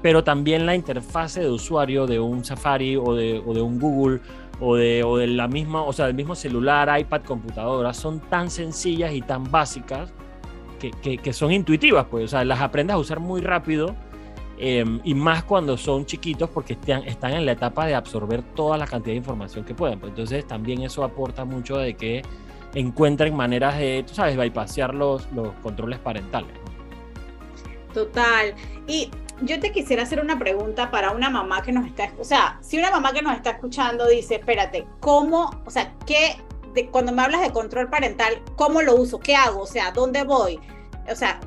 pero 0.02 0.24
también 0.24 0.66
la 0.66 0.74
interfaz 0.74 1.36
de 1.36 1.48
usuario 1.48 2.06
de 2.06 2.18
un 2.18 2.44
Safari 2.44 2.96
o 2.96 3.14
de, 3.14 3.40
o 3.46 3.54
de 3.54 3.62
un 3.62 3.78
Google 3.78 4.20
o 4.60 4.76
de, 4.76 5.04
o 5.04 5.16
de 5.18 5.26
la 5.26 5.48
misma, 5.48 5.82
o 5.82 5.92
sea, 5.92 6.06
del 6.06 6.14
mismo 6.14 6.34
celular, 6.34 6.98
iPad, 6.98 7.22
computadora, 7.22 7.92
son 7.92 8.20
tan 8.20 8.50
sencillas 8.50 9.12
y 9.12 9.22
tan 9.22 9.50
básicas 9.50 10.12
que, 10.78 11.18
que, 11.18 11.32
son 11.32 11.52
intuitivas, 11.52 12.06
pues, 12.10 12.24
o 12.24 12.28
sea, 12.28 12.44
las 12.44 12.60
aprendes 12.60 12.94
a 12.94 12.98
usar 12.98 13.18
muy 13.18 13.40
rápido 13.40 13.96
em, 14.58 15.00
y 15.04 15.14
más 15.14 15.42
cuando 15.42 15.76
son 15.76 16.04
chiquitos 16.06 16.50
porque 16.50 16.74
están, 16.74 17.04
están 17.04 17.32
en 17.32 17.46
la 17.46 17.52
etapa 17.52 17.86
de 17.86 17.94
absorber 17.94 18.42
toda 18.42 18.76
la 18.76 18.86
cantidad 18.86 19.12
de 19.12 19.18
información 19.18 19.64
que 19.64 19.74
pueden. 19.74 19.98
Pues, 19.98 20.10
entonces 20.10 20.46
también 20.46 20.82
eso 20.82 21.02
aporta 21.02 21.44
mucho 21.44 21.78
de 21.78 21.94
que 21.94 22.22
encuentren 22.74 23.34
maneras 23.34 23.78
de, 23.78 24.04
tú 24.06 24.14
sabes, 24.14 24.36
bypassear 24.36 24.94
los, 24.94 25.30
los 25.32 25.48
controles 25.62 25.98
parentales. 25.98 26.52
Total. 27.94 28.54
Y 28.86 29.10
yo 29.42 29.60
te 29.60 29.72
quisiera 29.72 30.02
hacer 30.02 30.20
una 30.20 30.38
pregunta 30.38 30.90
para 30.90 31.12
una 31.12 31.28
mamá 31.30 31.62
que 31.62 31.72
nos 31.72 31.86
está, 31.86 32.10
o 32.18 32.24
sea, 32.24 32.58
si 32.62 32.78
una 32.78 32.90
mamá 32.90 33.12
que 33.12 33.22
nos 33.22 33.36
está 33.36 33.50
escuchando 33.50 34.06
dice, 34.08 34.36
espérate, 34.36 34.86
¿cómo, 35.00 35.50
o 35.64 35.70
sea, 35.70 35.92
qué, 36.06 36.36
de, 36.74 36.88
cuando 36.88 37.12
me 37.12 37.22
hablas 37.22 37.42
de 37.42 37.50
control 37.50 37.90
parental, 37.90 38.40
cómo 38.56 38.82
lo 38.82 38.96
uso, 38.96 39.18
qué 39.18 39.36
hago, 39.36 39.62
o 39.62 39.66
sea, 39.66 39.92
dónde 39.92 40.24
voy, 40.24 40.58
o 41.10 41.14
sea, 41.14 41.40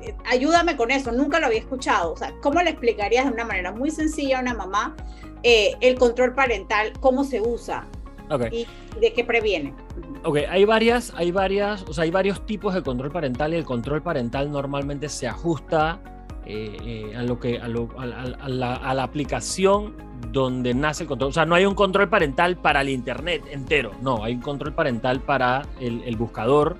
eh, 0.00 0.14
ayúdame 0.30 0.76
con 0.76 0.90
eso, 0.90 1.10
nunca 1.12 1.40
lo 1.40 1.46
había 1.46 1.58
escuchado, 1.58 2.12
o 2.12 2.16
sea, 2.16 2.32
¿cómo 2.40 2.62
le 2.62 2.70
explicarías 2.70 3.24
de 3.24 3.32
una 3.32 3.44
manera 3.44 3.72
muy 3.72 3.90
sencilla 3.90 4.38
a 4.38 4.42
una 4.42 4.54
mamá 4.54 4.96
eh, 5.42 5.72
el 5.80 5.98
control 5.98 6.34
parental, 6.34 6.92
cómo 7.00 7.24
se 7.24 7.40
usa 7.40 7.86
y 8.50 8.66
de 9.00 9.12
qué 9.12 9.24
previene? 9.24 9.74
Ok, 10.24 10.38
hay 10.48 10.64
varias, 10.64 11.12
hay 11.16 11.32
varias, 11.32 11.82
o 11.82 11.92
sea, 11.92 12.04
hay 12.04 12.10
varios 12.10 12.46
tipos 12.46 12.74
de 12.74 12.82
control 12.82 13.10
parental 13.10 13.52
y 13.52 13.56
el 13.56 13.64
control 13.64 14.02
parental 14.02 14.50
normalmente 14.50 15.08
se 15.08 15.26
ajusta 15.26 16.00
eh, 16.44 16.76
eh, 16.84 17.16
a, 17.16 17.22
lo 17.22 17.38
que, 17.38 17.58
a, 17.58 17.68
la, 17.68 19.02
aplicación 19.04 19.94
donde 20.32 20.74
nace 20.74 21.04
el 21.04 21.08
control. 21.08 21.30
O 21.30 21.32
sea, 21.32 21.46
no 21.46 21.54
hay 21.54 21.64
un 21.66 21.76
control 21.76 22.08
parental 22.08 22.56
para 22.56 22.80
el 22.80 22.88
Internet 22.88 23.44
entero, 23.52 23.92
no, 24.02 24.24
hay 24.24 24.34
un 24.34 24.40
control 24.40 24.72
parental 24.72 25.20
para 25.20 25.62
el, 25.78 26.16
buscador, 26.16 26.78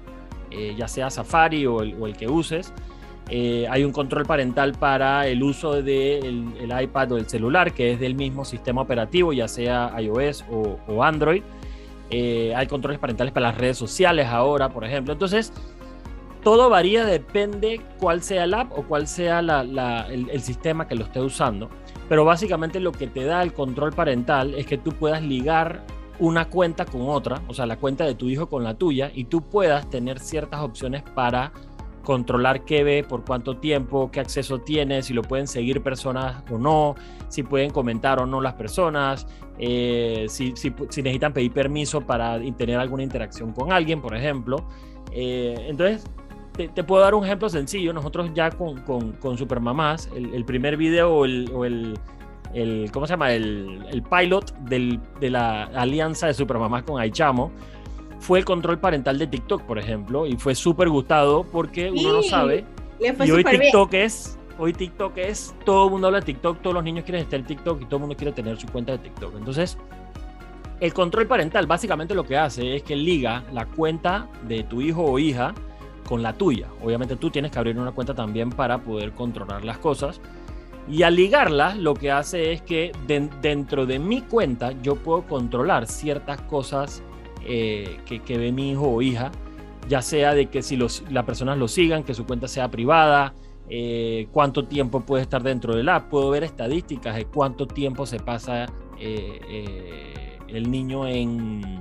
eh, 0.51 0.75
ya 0.77 0.89
sea 0.89 1.11
Safari 1.11 1.65
o 1.67 1.81
el, 1.81 2.17
que 2.17 2.27
uses. 2.27 2.73
hay 3.29 3.85
un 3.85 3.93
control 3.93 4.27
parental 4.27 4.73
para 4.73 5.29
el 5.29 5.41
uso 5.45 5.75
del 5.75 5.85
de 5.85 6.19
el 6.65 6.83
iPad 6.83 7.13
o 7.13 7.17
el 7.17 7.29
celular, 7.29 7.73
que 7.73 7.93
es 7.93 8.01
del 8.01 8.17
mismo 8.17 8.45
sistema 8.45 8.81
operativo, 8.81 9.33
ya 9.33 9.47
sea 9.47 9.95
iOS 10.01 10.45
o, 10.51 11.05
Android. 11.05 11.45
hay 12.11 12.67
controles 12.67 12.99
parentales 12.99 13.33
para 13.33 13.47
las 13.47 13.59
redes 13.59 13.79
sociales 13.79 14.27
ahora, 14.27 14.71
por 14.71 14.85
ejemplo. 14.85 15.13
Entonces, 15.13 15.53
todo 16.43 16.69
varía, 16.69 17.05
depende 17.05 17.81
cuál 17.99 18.23
sea 18.23 18.45
el 18.45 18.55
app 18.55 18.73
o 18.77 18.83
cuál 18.83 19.07
sea 19.07 19.41
el, 19.41 20.41
sistema 20.41 20.89
que 20.89 20.95
lo 20.95 21.05
esté 21.05 21.21
usando. 21.21 21.69
Pero 22.09 22.25
básicamente 22.25 22.81
lo 22.81 22.93
que 22.93 23.07
te 23.07 23.25
da 23.25 23.43
el 23.43 23.53
control 23.53 23.93
parental 23.93 24.55
es 24.55 24.67
que 24.67 24.77
tú 24.77 24.93
puedas 24.93 25.23
ligar 25.23 25.85
una 26.19 26.49
cuenta 26.49 26.85
con 26.85 27.09
otra, 27.09 27.41
o 27.49 27.55
sea, 27.55 27.67
la 27.67 27.77
cuenta 27.77 28.05
de 28.05 28.15
tu 28.15 28.29
hijo 28.29 28.49
con 28.49 28.65
la 28.65 28.75
tuya, 28.75 29.11
y 29.15 29.25
tú 29.25 29.43
puedas 29.43 29.89
tener 29.89 30.19
ciertas 30.19 30.61
opciones 30.61 31.03
para 31.03 31.53
controlar 32.03 32.65
qué 32.65 32.83
ve, 32.83 33.05
por 33.09 33.25
cuánto 33.25 33.57
tiempo, 33.57 34.11
qué 34.11 34.21
acceso 34.21 34.59
tiene, 34.59 35.03
si 35.03 35.15
lo 35.15 35.23
pueden 35.23 35.47
seguir 35.47 35.83
personas 35.83 36.43
o 36.51 36.59
no, 36.59 36.97
si 37.29 37.43
pueden 37.45 37.71
comentar 37.71 38.21
o 38.21 38.27
no 38.27 38.41
las 38.41 38.55
personas, 38.55 39.27
eh, 39.59 40.27
si, 40.29 40.53
necesitan 40.53 41.33
pedir 41.33 41.53
permiso 41.53 42.01
para 42.01 42.41
tener 42.57 42.79
alguna 42.79 43.05
interacción 43.05 43.53
con 43.53 43.73
alguien, 43.73 44.01
por 44.01 44.17
ejemplo. 44.17 44.67
Eh, 45.13 45.55
entonces, 45.69 46.05
te, 46.53 46.85
puedo 46.85 47.03
dar 47.03 47.15
un 47.15 47.25
ejemplo 47.25 47.49
sencillo. 47.49 47.93
Nosotros 47.93 48.31
ya 48.35 48.51
con, 48.51 48.81
con, 48.83 49.13
con 49.13 49.39
Supermamás, 49.39 50.09
el, 50.15 50.45
primer 50.45 50.77
video 50.77 51.15
o 51.15 51.25
el, 51.25 51.99
el, 52.55 52.91
¿cómo 52.93 53.07
se 53.07 53.15
llama? 53.15 53.33
El, 53.33 53.85
el 53.91 54.03
pilot 54.03 54.55
del, 54.61 55.01
de 55.21 55.31
la 55.31 55.65
alianza 55.65 56.27
de 56.27 56.35
Supermamás 56.35 56.83
con 56.83 57.01
Aichamo 57.01 57.51
fue 58.23 58.39
el 58.39 58.45
control 58.45 58.79
parental 58.79 59.19
de 59.19 59.27
TikTok, 59.27 59.63
por 59.63 59.79
ejemplo, 59.79 60.27
y 60.27 60.37
fue 60.37 60.55
súper 60.55 60.89
gustado 60.89 61.45
porque 61.45 61.91
uno 61.91 62.13
no 62.13 62.23
sabe. 62.23 62.65
y 63.01 63.31
hoy 63.31 63.43
TikTok 63.43 63.95
es, 63.95 64.39
hoy 64.59 64.73
TikTok 64.73 65.19
es, 65.19 65.55
todo 65.65 65.87
el 65.87 65.91
mundo 65.91 66.07
habla 66.07 66.21
de 66.21 66.27
TikTok, 66.27 66.63
todos 66.63 66.75
los 66.75 66.85
niños 66.85 67.05
quieren 67.05 67.23
estar 67.23 67.41
en 67.41 67.47
TikTok 67.47 67.83
y 67.83 67.85
todo 67.87 67.97
el 67.97 68.01
mundo 68.03 68.17
quiere 68.17 68.33
tener 68.33 68.57
su 68.61 68.69
cuenta 68.69 68.93
de 68.93 68.99
TikTok. 68.99 69.35
Entonces, 69.37 69.77
el 70.79 70.95
control 70.95 71.27
parental 71.27 71.67
básicamente 71.67 72.15
lo 72.15 72.25
que 72.25 72.37
hace 72.37 72.77
es 72.77 72.85
que 72.85 72.95
liga 72.95 73.43
la 73.53 73.67
cuenta 73.67 74.29
de 74.47 74.63
tu 74.63 74.81
hijo 74.81 75.03
o 75.03 75.19
hija 75.19 75.53
con 76.07 76.23
la 76.23 76.33
tuya. 76.35 76.69
Obviamente 76.83 77.17
tú 77.17 77.31
tienes 77.31 77.51
que 77.51 77.59
abrir 77.59 77.79
una 77.79 77.93
cuenta 77.93 78.15
también 78.15 78.51
para 78.51 78.79
poder 78.83 79.13
controlar 79.13 79.65
las 79.65 79.79
cosas. 79.79 80.21
Y 80.89 81.05
al 81.05 81.15
ligarla, 81.15 81.75
lo 81.77 81.95
que 81.95 82.11
hace 82.11 82.53
es 82.53 82.63
que 82.63 82.93
dentro 83.07 83.87
de 83.87 83.99
mi 83.99 84.23
cuenta 84.23 84.73
yo 84.83 84.97
puedo 84.97 85.23
controlar 85.23 85.87
ciertas 85.87 86.41
cosas 86.43 87.03
eh, 87.45 87.99
que, 88.05 88.39
ve 88.39 88.53
mi 88.53 88.73
hijo 88.73 88.89
o 88.89 89.01
hija, 89.03 89.31
ya 89.89 90.03
sea 90.03 90.35
de 90.35 90.47
que 90.47 90.63
si 90.63 90.77
las 90.77 91.25
personas 91.25 91.59
lo 91.59 91.69
sigan, 91.69 92.03
que 92.03 92.15
su 92.15 92.27
cuenta 92.27 92.49
sea 92.49 92.69
privada, 92.69 93.35
eh, 93.69 94.29
cuánto 94.33 94.67
tiempo 94.67 95.01
puede 95.01 95.23
estar 95.23 95.43
dentro 95.43 95.75
del 95.77 95.89
app, 95.89 96.09
puedo 96.09 96.31
ver 96.31 96.43
estadísticas 96.43 97.15
de 97.15 97.27
cuánto 97.27 97.67
tiempo 97.67 98.05
se 98.05 98.19
pasa 98.19 98.67
eh, 98.99 100.39
el 100.49 100.71
niño 100.71 101.07
en, 101.07 101.81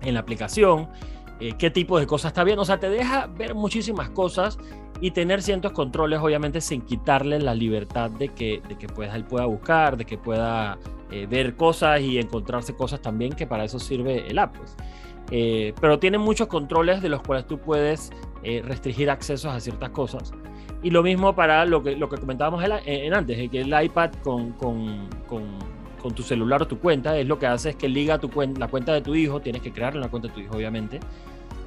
en 0.00 0.14
la 0.14 0.20
aplicación, 0.20 0.88
eh, 1.44 1.56
qué 1.58 1.70
tipo 1.70 2.00
de 2.00 2.06
cosas 2.06 2.30
está 2.30 2.42
bien. 2.42 2.58
O 2.58 2.64
sea, 2.64 2.80
te 2.80 2.88
deja 2.88 3.26
ver 3.26 3.54
muchísimas 3.54 4.08
cosas 4.08 4.58
y 5.02 5.10
tener 5.10 5.42
ciertos 5.42 5.72
controles, 5.72 6.20
obviamente, 6.20 6.62
sin 6.62 6.80
quitarle 6.80 7.38
la 7.38 7.54
libertad 7.54 8.10
de 8.10 8.28
que, 8.28 8.62
de 8.66 8.78
que 8.78 8.86
pueda, 8.86 9.14
él 9.14 9.24
pueda 9.24 9.44
buscar, 9.44 9.98
de 9.98 10.06
que 10.06 10.16
pueda 10.16 10.78
eh, 11.10 11.26
ver 11.26 11.54
cosas 11.54 12.00
y 12.00 12.18
encontrarse 12.18 12.74
cosas 12.74 13.02
también, 13.02 13.34
que 13.34 13.46
para 13.46 13.64
eso 13.64 13.78
sirve 13.78 14.26
el 14.26 14.38
app. 14.38 14.56
Pues. 14.56 14.74
Eh, 15.30 15.74
pero 15.82 15.98
tiene 15.98 16.16
muchos 16.16 16.48
controles 16.48 17.02
de 17.02 17.10
los 17.10 17.20
cuales 17.20 17.46
tú 17.46 17.58
puedes 17.58 18.10
restringir 18.42 19.08
accesos 19.08 19.50
a 19.54 19.58
ciertas 19.58 19.88
cosas. 19.88 20.32
Y 20.82 20.90
lo 20.90 21.02
mismo 21.02 21.34
para 21.34 21.64
lo 21.64 21.82
que, 21.82 21.96
lo 21.96 22.10
que 22.10 22.18
comentábamos 22.18 22.62
en, 22.62 23.14
antes, 23.14 23.50
que 23.50 23.60
el 23.60 23.84
iPad 23.84 24.12
con, 24.22 24.52
con, 24.52 25.08
con, 25.26 25.44
con, 25.98 26.14
tu 26.14 26.22
celular 26.22 26.60
o 26.60 26.66
tu 26.68 26.78
cuenta 26.78 27.18
es 27.18 27.26
lo 27.26 27.38
que 27.38 27.46
hace 27.46 27.70
es 27.70 27.76
que 27.76 27.88
liga 27.88 28.18
tu 28.18 28.30
la 28.58 28.68
cuenta 28.68 28.92
de 28.92 29.00
tu 29.00 29.14
hijo, 29.14 29.40
tienes 29.40 29.62
que 29.62 29.72
crearle 29.72 30.00
una 30.00 30.10
cuenta 30.10 30.28
de 30.28 30.34
tu 30.34 30.40
hijo 30.40 30.54
obviamente, 30.54 31.00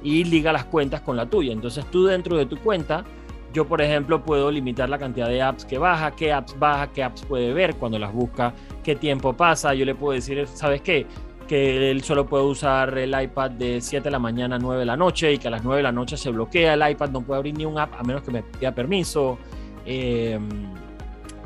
y 0.02 0.24
liga 0.24 0.52
las 0.52 0.64
cuentas 0.64 1.00
con 1.00 1.16
la 1.16 1.26
tuya. 1.26 1.52
Entonces 1.52 1.84
tú 1.90 2.04
dentro 2.04 2.36
de 2.36 2.46
tu 2.46 2.56
cuenta, 2.58 3.04
yo 3.52 3.66
por 3.66 3.80
ejemplo 3.80 4.22
puedo 4.22 4.50
limitar 4.50 4.88
la 4.88 4.98
cantidad 4.98 5.28
de 5.28 5.42
apps 5.42 5.64
que 5.64 5.78
baja, 5.78 6.10
qué 6.12 6.32
apps 6.32 6.58
baja, 6.58 6.92
qué 6.92 7.02
apps 7.02 7.24
puede 7.24 7.52
ver 7.52 7.76
cuando 7.76 7.98
las 7.98 8.12
busca, 8.12 8.54
qué 8.82 8.94
tiempo 8.94 9.32
pasa. 9.32 9.74
Yo 9.74 9.84
le 9.84 9.94
puedo 9.94 10.12
decir, 10.12 10.46
¿sabes 10.46 10.82
qué? 10.82 11.06
que 11.48 11.90
él 11.90 12.02
solo 12.04 12.26
puede 12.26 12.44
usar 12.44 12.96
el 12.98 13.20
iPad 13.20 13.52
de 13.52 13.80
7 13.80 14.04
de 14.04 14.10
la 14.10 14.18
mañana 14.18 14.56
a 14.56 14.58
9 14.58 14.80
de 14.80 14.86
la 14.86 14.96
noche 14.96 15.32
y 15.32 15.38
que 15.38 15.48
a 15.48 15.50
las 15.50 15.64
9 15.64 15.78
de 15.78 15.82
la 15.82 15.92
noche 15.92 16.16
se 16.16 16.30
bloquea 16.30 16.74
el 16.74 16.90
iPad, 16.90 17.08
no 17.08 17.22
puede 17.22 17.38
abrir 17.38 17.56
ni 17.56 17.64
un 17.64 17.78
app 17.78 17.94
a 17.98 18.02
menos 18.02 18.22
que 18.22 18.30
me 18.30 18.42
pida 18.42 18.72
permiso. 18.72 19.38
Em, 19.84 20.46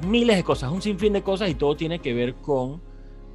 miles 0.06 0.36
de 0.36 0.42
cosas, 0.42 0.72
un 0.72 0.82
sinfín 0.82 1.12
de 1.12 1.22
cosas 1.22 1.48
y 1.48 1.54
todo 1.54 1.76
tiene 1.76 2.00
que 2.00 2.12
ver 2.12 2.34
con 2.34 2.82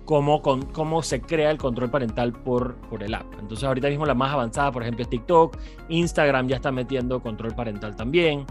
cómo, 0.07 0.41
con 0.41 0.61
cómo 0.67 1.03
se 1.03 1.19
crea 1.19 1.51
el 1.51 1.57
control 1.57 1.91
parental 1.91 2.31
por, 2.31 2.75
por 2.89 3.03
el 3.03 3.13
app. 3.13 3.25
Entonces 3.39 3.65
ahorita 3.65 3.89
mismo 3.89 4.05
la 4.05 4.13
más 4.13 4.31
avanzada, 4.31 4.71
por 4.71 4.81
ejemplo, 4.81 5.03
es 5.03 5.09
TikTok, 5.09 5.57
Instagram 5.89 6.47
ya 6.47 6.55
está 6.55 6.71
metiendo 6.71 7.19
control 7.19 7.53
parental 7.53 7.95
también. 7.97 8.45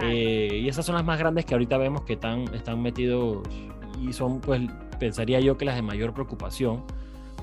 Eh, 0.00 0.60
y 0.62 0.68
esas 0.68 0.86
son 0.86 0.94
las 0.94 1.04
más 1.04 1.18
grandes 1.18 1.44
que 1.44 1.54
ahorita 1.54 1.76
vemos 1.78 2.02
que 2.02 2.12
están, 2.12 2.42
están 2.54 2.80
metidos 2.80 3.38
y 4.00 4.12
son, 4.12 4.40
pues, 4.40 4.62
pensaría 5.00 5.40
yo 5.40 5.58
que 5.58 5.64
las 5.64 5.74
de 5.74 5.82
mayor 5.82 6.14
preocupación 6.14 6.84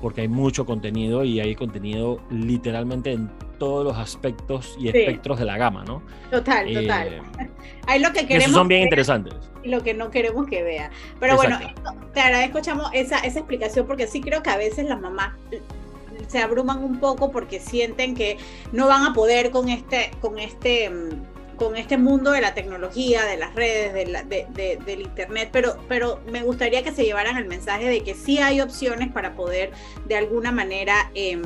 porque 0.00 0.22
hay 0.22 0.28
mucho 0.28 0.66
contenido 0.66 1.24
y 1.24 1.40
hay 1.40 1.54
contenido 1.54 2.20
literalmente 2.30 3.12
en 3.12 3.30
todos 3.58 3.84
los 3.84 3.96
aspectos 3.96 4.76
y 4.78 4.88
espectros 4.88 5.38
de 5.38 5.44
la 5.44 5.58
gama, 5.58 5.84
¿no? 5.84 6.02
Total, 6.30 6.72
total. 6.72 7.22
Eh, 7.38 7.50
hay 7.86 8.00
lo 8.00 8.12
que 8.12 8.26
queremos. 8.26 8.52
son 8.52 8.68
bien 8.68 8.82
interesantes. 8.82 9.34
Y 9.62 9.68
lo 9.68 9.82
que 9.82 9.94
no 9.94 10.10
queremos 10.10 10.46
que 10.46 10.62
vea. 10.62 10.90
Pero 11.18 11.36
bueno, 11.36 11.58
te 12.12 12.20
agradezco, 12.20 12.60
Chamo, 12.60 12.90
esa, 12.92 13.18
esa 13.20 13.38
explicación, 13.38 13.86
porque 13.86 14.06
sí 14.06 14.20
creo 14.20 14.42
que 14.42 14.50
a 14.50 14.56
veces 14.56 14.86
las 14.86 15.00
mamás 15.00 15.32
se 16.26 16.38
abruman 16.38 16.84
un 16.84 17.00
poco 17.00 17.30
porque 17.30 17.60
sienten 17.60 18.14
que 18.14 18.36
no 18.72 18.86
van 18.86 19.04
a 19.06 19.12
poder 19.14 19.50
con 19.50 19.68
este, 19.68 20.10
con 20.20 20.38
este 20.38 20.90
mm, 20.90 21.37
con 21.58 21.76
este 21.76 21.98
mundo 21.98 22.30
de 22.30 22.40
la 22.40 22.54
tecnología, 22.54 23.24
de 23.24 23.36
las 23.36 23.54
redes, 23.54 23.92
del 23.92 25.00
internet, 25.00 25.50
pero, 25.52 25.76
pero 25.88 26.20
me 26.30 26.42
gustaría 26.42 26.82
que 26.82 26.92
se 26.92 27.04
llevaran 27.04 27.36
el 27.36 27.46
mensaje 27.46 27.88
de 27.88 28.02
que 28.02 28.14
sí 28.14 28.38
hay 28.38 28.60
opciones 28.60 29.12
para 29.12 29.34
poder 29.34 29.72
de 30.06 30.16
alguna 30.16 30.52
manera 30.52 31.10
em, 31.14 31.42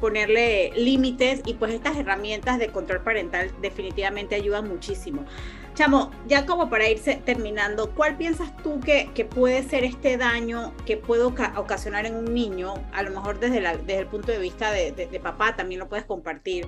ponerle 0.00 0.72
límites 0.74 1.42
y 1.46 1.54
pues 1.54 1.72
estas 1.72 1.96
herramientas 1.96 2.58
de 2.58 2.68
control 2.68 3.02
parental 3.02 3.52
definitivamente 3.60 4.34
ayudan 4.34 4.68
muchísimo. 4.68 5.24
Chamo, 5.74 6.10
ya 6.28 6.44
como 6.44 6.68
para 6.68 6.88
irse 6.88 7.16
terminando, 7.24 7.90
¿cuál 7.94 8.16
piensas 8.16 8.54
tú 8.58 8.78
que, 8.80 9.10
que 9.14 9.24
puede 9.24 9.62
ser 9.62 9.84
este 9.84 10.18
daño 10.18 10.74
que 10.84 10.98
puede 10.98 11.24
ocasionar 11.24 12.04
en 12.04 12.14
un 12.14 12.34
niño? 12.34 12.74
A 12.92 13.02
lo 13.02 13.10
mejor 13.10 13.40
desde, 13.40 13.60
desde 13.60 13.98
el 14.00 14.06
punto 14.06 14.32
de 14.32 14.38
vista 14.38 14.70
de, 14.70 15.20
papá 15.22 15.56
también 15.56 15.80
lo 15.80 15.88
puedes 15.88 16.04
compartir, 16.04 16.66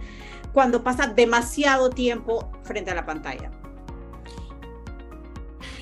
cuando 0.55 0.83
pasa 0.83 1.07
demasiado 1.07 1.91
tiempo 1.91 2.51
frente 2.63 2.93
a 2.93 2.95
la 2.95 3.05
pantalla. 3.05 3.51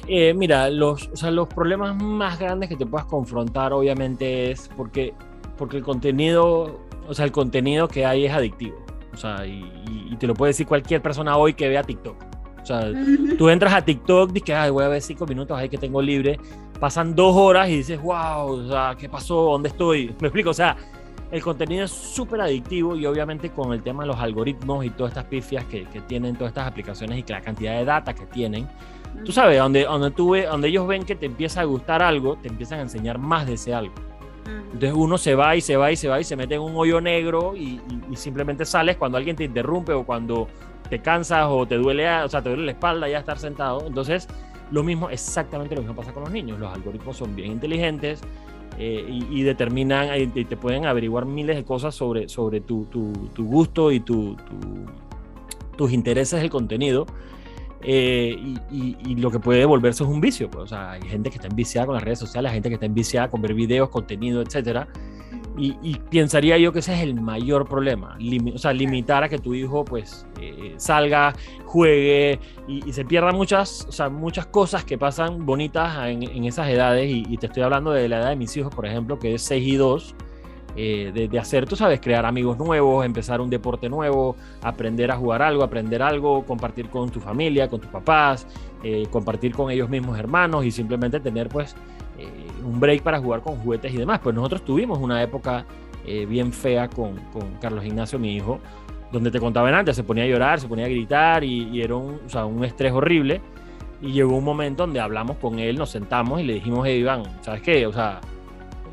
Eh, 0.08 0.34
mira, 0.34 0.68
los, 0.68 1.08
o 1.12 1.16
sea, 1.16 1.30
los 1.30 1.46
problemas 1.46 1.94
más 1.94 2.40
grandes 2.40 2.68
que 2.68 2.76
te 2.76 2.84
puedas 2.84 3.06
confrontar 3.06 3.72
obviamente 3.72 4.50
es 4.50 4.68
porque, 4.76 5.14
porque 5.56 5.76
el 5.76 5.84
contenido, 5.84 6.80
o 7.06 7.14
sea, 7.14 7.24
el 7.24 7.30
contenido 7.30 7.86
que 7.86 8.04
hay 8.04 8.26
es 8.26 8.32
adictivo. 8.32 8.84
O 9.14 9.16
sea, 9.16 9.46
y, 9.46 9.64
y 10.10 10.16
te 10.16 10.26
lo 10.26 10.34
puede 10.34 10.50
decir 10.50 10.66
cualquier 10.66 11.00
persona 11.02 11.36
hoy 11.36 11.54
que 11.54 11.68
vea 11.68 11.84
TikTok. 11.84 12.32
O 12.62 12.66
sea, 12.66 12.92
tú 13.36 13.48
entras 13.48 13.72
a 13.74 13.84
TikTok, 13.84 14.30
dices 14.30 14.46
que 14.46 14.70
voy 14.70 14.84
a 14.84 14.88
ver 14.88 15.02
cinco 15.02 15.26
minutos 15.26 15.58
ahí 15.58 15.68
que 15.68 15.78
tengo 15.78 16.00
libre, 16.00 16.38
pasan 16.78 17.14
dos 17.14 17.36
horas 17.36 17.68
y 17.68 17.78
dices, 17.78 18.00
wow, 18.00 18.46
o 18.46 18.68
sea, 18.68 18.94
¿qué 18.98 19.08
pasó? 19.08 19.34
¿Dónde 19.34 19.68
estoy? 19.68 20.14
Me 20.20 20.28
explico, 20.28 20.50
o 20.50 20.54
sea, 20.54 20.76
el 21.30 21.42
contenido 21.42 21.84
es 21.84 21.90
súper 21.90 22.40
adictivo 22.40 22.94
y 22.94 23.06
obviamente 23.06 23.50
con 23.50 23.72
el 23.72 23.82
tema 23.82 24.02
de 24.02 24.08
los 24.08 24.18
algoritmos 24.18 24.84
y 24.84 24.90
todas 24.90 25.12
estas 25.12 25.24
pifias 25.24 25.64
que, 25.64 25.84
que, 25.86 26.00
tienen 26.02 26.36
todas 26.36 26.50
estas 26.50 26.66
aplicaciones 26.66 27.18
y 27.18 27.22
que 27.22 27.32
la 27.32 27.40
cantidad 27.40 27.78
de 27.78 27.84
data 27.84 28.14
que 28.14 28.26
tienen, 28.26 28.68
tú 29.24 29.32
sabes, 29.32 29.58
donde, 29.58 29.84
donde, 29.84 30.10
tú 30.10 30.34
donde 30.34 30.68
ellos 30.68 30.86
ven 30.86 31.04
que 31.04 31.14
te 31.14 31.26
empieza 31.26 31.62
a 31.62 31.64
gustar 31.64 32.02
algo, 32.02 32.36
te 32.36 32.48
empiezan 32.48 32.80
a 32.80 32.82
enseñar 32.82 33.18
más 33.18 33.46
de 33.46 33.54
ese 33.54 33.74
algo. 33.74 33.94
Entonces 34.44 34.92
uno 34.94 35.18
se 35.18 35.34
va 35.34 35.54
y 35.56 35.60
se 35.60 35.76
va 35.76 35.92
y 35.92 35.96
se 35.96 36.08
va 36.08 36.20
y 36.20 36.24
se 36.24 36.36
mete 36.36 36.56
en 36.56 36.62
un 36.62 36.72
hoyo 36.74 37.00
negro 37.00 37.54
y, 37.56 37.80
y 38.10 38.16
simplemente 38.16 38.64
sales 38.64 38.96
cuando 38.96 39.18
alguien 39.18 39.36
te 39.36 39.44
interrumpe 39.44 39.92
o 39.92 40.04
cuando 40.04 40.48
te 40.92 40.98
cansas 40.98 41.46
o 41.48 41.64
te 41.64 41.76
duele, 41.76 42.06
o 42.20 42.28
sea, 42.28 42.42
te 42.42 42.50
duele 42.50 42.66
la 42.66 42.72
espalda 42.72 43.08
ya 43.08 43.18
estar 43.20 43.38
sentado. 43.38 43.86
Entonces, 43.86 44.28
lo 44.70 44.82
mismo, 44.82 45.08
exactamente 45.08 45.74
lo 45.74 45.80
mismo 45.80 45.96
pasa 45.96 46.12
con 46.12 46.24
los 46.24 46.30
niños. 46.30 46.60
Los 46.60 46.70
algoritmos 46.70 47.16
son 47.16 47.34
bien 47.34 47.50
inteligentes 47.50 48.20
eh, 48.76 49.02
y, 49.08 49.42
determinan 49.42 50.10
y 50.20 50.44
te 50.44 50.54
pueden 50.58 50.84
averiguar 50.84 51.24
miles 51.24 51.56
de 51.56 51.64
cosas 51.64 51.94
sobre, 51.94 52.28
sobre 52.28 52.60
tu, 52.60 52.84
tu, 52.84 53.46
gusto 53.46 53.90
y 53.90 54.00
tu, 54.00 54.36
tus 55.78 55.92
intereses 55.92 56.42
del 56.42 56.50
contenido. 56.50 57.06
Eh, 57.80 58.36
y, 58.70 58.96
y, 59.02 59.14
lo 59.14 59.30
que 59.30 59.38
puede 59.38 59.64
volverse 59.64 60.04
es 60.04 60.10
un 60.10 60.20
vicio. 60.20 60.50
Pues, 60.50 60.64
o 60.64 60.66
sea, 60.66 60.90
hay 60.90 61.08
gente 61.08 61.30
que 61.30 61.36
está 61.36 61.48
enviciada 61.48 61.86
con 61.86 61.94
las 61.94 62.04
redes 62.04 62.18
sociales, 62.18 62.50
hay 62.50 62.56
gente 62.56 62.68
que 62.68 62.74
está 62.74 62.84
enviciada 62.84 63.30
con 63.30 63.40
ver 63.40 63.54
videos, 63.54 63.88
contenido, 63.88 64.42
etcétera. 64.42 64.88
Y, 65.56 65.96
pensaría 66.10 66.56
yo 66.56 66.72
que 66.72 66.78
ese 66.78 66.94
es 66.94 67.00
el 67.00 67.20
mayor 67.20 67.68
problema, 67.68 68.16
o 68.54 68.58
sea, 68.58 68.72
limitar 68.72 69.22
a 69.22 69.28
que 69.28 69.38
tu 69.38 69.52
hijo 69.52 69.84
pues 69.84 70.26
eh, 70.40 70.74
salga, 70.78 71.34
juegue 71.66 72.40
y, 72.66 72.90
se 72.92 73.04
pierda 73.04 73.32
muchas, 73.32 73.84
o 73.86 73.92
sea, 73.92 74.08
muchas 74.08 74.46
cosas 74.46 74.84
que 74.84 74.96
pasan 74.96 75.44
bonitas 75.44 76.08
en, 76.08 76.44
esas 76.44 76.68
edades. 76.68 77.10
Y, 77.10 77.36
te 77.36 77.46
estoy 77.46 77.62
hablando 77.62 77.92
de 77.92 78.08
la 78.08 78.20
edad 78.20 78.30
de 78.30 78.36
mis 78.36 78.56
hijos, 78.56 78.74
por 78.74 78.86
ejemplo, 78.86 79.18
que 79.18 79.34
es 79.34 79.42
6 79.42 79.66
y 79.66 79.76
2, 79.76 80.14
eh, 80.74 81.28
de, 81.30 81.38
hacer, 81.38 81.66
tú 81.66 81.76
sabes, 81.76 82.00
crear 82.00 82.24
amigos 82.24 82.56
nuevos, 82.56 83.04
empezar 83.04 83.42
un 83.42 83.50
deporte 83.50 83.90
nuevo, 83.90 84.36
aprender 84.62 85.10
a 85.10 85.16
jugar 85.16 85.42
algo, 85.42 85.62
aprender 85.62 86.02
algo, 86.02 86.46
compartir 86.46 86.88
con 86.88 87.10
tu 87.10 87.20
familia, 87.20 87.68
con 87.68 87.78
tus 87.78 87.90
papás, 87.90 88.46
eh, 88.82 89.06
compartir 89.10 89.52
con 89.52 89.70
ellos 89.70 89.90
mismos 89.90 90.18
hermanos 90.18 90.64
y 90.64 90.70
simplemente 90.70 91.20
tener 91.20 91.50
pues 91.50 91.76
eh, 92.22 92.46
un 92.64 92.78
break 92.80 93.02
para 93.02 93.18
jugar 93.18 93.42
con 93.42 93.56
juguetes 93.56 93.92
y 93.92 93.96
demás. 93.96 94.20
Pues 94.22 94.34
nosotros 94.34 94.64
tuvimos 94.64 94.98
una 94.98 95.22
época 95.22 95.66
eh, 96.04 96.26
bien 96.26 96.52
fea 96.52 96.88
con, 96.88 97.16
con, 97.32 97.54
Carlos 97.60 97.84
Ignacio, 97.84 98.18
mi 98.18 98.34
hijo, 98.34 98.60
donde 99.10 99.30
te 99.30 99.38
contaban 99.38 99.74
antes, 99.74 99.96
se 99.96 100.04
ponía 100.04 100.24
a 100.24 100.26
llorar, 100.26 100.60
se 100.60 100.68
ponía 100.68 100.86
a 100.86 100.88
gritar 100.88 101.44
y, 101.44 101.80
era 101.80 101.96
un, 101.96 102.20
o 102.24 102.28
sea, 102.28 102.44
un 102.44 102.64
estrés 102.64 102.92
horrible. 102.92 103.40
Y 104.00 104.12
llegó 104.12 104.36
un 104.36 104.44
momento 104.44 104.84
donde 104.84 104.98
hablamos 104.98 105.36
con 105.36 105.58
él, 105.60 105.78
nos 105.78 105.90
sentamos 105.90 106.40
y 106.40 106.44
le 106.44 106.54
dijimos, 106.54 106.84
hey, 106.86 107.00
Iván, 107.00 107.22
¿sabes 107.42 107.62
qué? 107.62 107.86
O 107.86 107.92
sea, 107.92 108.20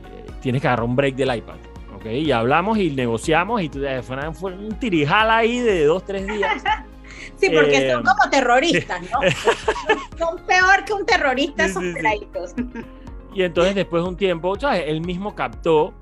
eh, 0.05 0.31
tienes 0.41 0.61
que 0.61 0.67
agarrar 0.67 0.85
un 0.85 0.95
break 0.95 1.15
del 1.15 1.35
iPad. 1.35 1.55
¿ok? 1.95 2.05
Y 2.05 2.31
hablamos 2.31 2.77
y 2.77 2.91
negociamos 2.91 3.61
y 3.61 3.69
fue, 3.69 4.33
fue 4.33 4.53
un 4.53 4.77
tirijala 4.79 5.37
ahí 5.37 5.59
de 5.59 5.85
dos, 5.85 6.05
tres 6.05 6.27
días. 6.27 6.63
Sí, 7.39 7.49
porque 7.49 7.91
son 7.91 8.03
como 8.03 8.29
terroristas, 8.29 9.01
¿no? 9.01 9.19
son 10.17 10.45
peor 10.45 10.83
que 10.85 10.93
un 10.93 11.05
terrorista 11.05 11.65
esos 11.65 11.83
y 13.33 13.43
entonces 13.43 13.75
después 13.75 14.03
de 14.03 14.09
un 14.09 14.15
tiempo, 14.15 14.57
¿sabes? 14.59 14.83
Él 14.87 15.01
mismo 15.01 15.35
captó 15.35 15.93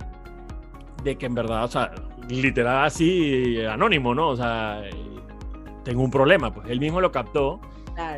de 1.04 1.18
que 1.18 1.26
en 1.26 1.36
verdad, 1.36 1.64
o 1.64 1.68
sea, 1.68 1.92
literal 2.30 2.86
así, 2.86 3.62
anónimo, 3.64 4.16
¿no? 4.16 4.30
O 4.30 4.36
sea, 4.36 4.84
tengo 5.84 6.04
un 6.04 6.12
problema, 6.12 6.54
pues 6.54 6.70
él 6.70 6.80
mismo 6.80 7.02
lo 7.02 7.12
captó 7.12 7.60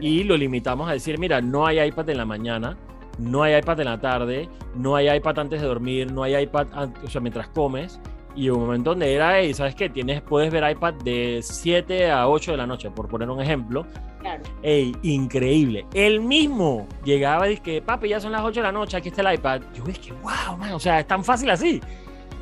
y 0.01 0.23
lo 0.23 0.35
limitamos 0.35 0.89
a 0.89 0.93
decir, 0.93 1.17
mira, 1.19 1.41
no 1.41 1.65
hay 1.65 1.79
iPad 1.81 2.09
en 2.09 2.17
la 2.17 2.25
mañana, 2.25 2.77
no 3.17 3.43
hay 3.43 3.57
iPad 3.57 3.79
en 3.79 3.85
la 3.85 3.99
tarde, 3.99 4.49
no 4.75 4.95
hay 4.95 5.09
iPad 5.09 5.39
antes 5.39 5.61
de 5.61 5.67
dormir, 5.67 6.11
no 6.11 6.23
hay 6.23 6.35
iPad, 6.35 6.67
o 7.03 7.07
sea, 7.07 7.21
mientras 7.21 7.47
comes. 7.49 7.99
Y 8.35 8.49
un 8.49 8.61
momento 8.61 8.91
donde 8.91 9.13
era, 9.13 9.41
y 9.41 9.53
sabes 9.53 9.75
qué, 9.75 9.89
tienes, 9.89 10.21
puedes 10.21 10.51
ver 10.51 10.69
iPad 10.69 10.93
de 11.03 11.39
7 11.41 12.11
a 12.11 12.27
8 12.27 12.51
de 12.51 12.57
la 12.57 12.67
noche, 12.67 12.89
por 12.91 13.07
poner 13.07 13.29
un 13.29 13.41
ejemplo. 13.41 13.85
Claro. 14.19 14.43
Ey, 14.61 14.95
increíble. 15.01 15.85
Él 15.93 16.21
mismo 16.21 16.87
llegaba 17.03 17.47
y 17.47 17.55
dice 17.55 17.81
papi, 17.81 18.09
ya 18.09 18.19
son 18.19 18.31
las 18.31 18.41
8 18.41 18.59
de 18.59 18.63
la 18.63 18.71
noche, 18.71 18.97
aquí 18.97 19.09
está 19.09 19.21
el 19.21 19.35
iPad. 19.35 19.61
Yo 19.73 19.83
es 19.87 19.99
que, 19.99 20.11
wow, 20.13 20.57
man, 20.57 20.73
o 20.73 20.79
sea, 20.79 20.99
es 20.99 21.07
tan 21.07 21.23
fácil 21.23 21.49
así. 21.49 21.81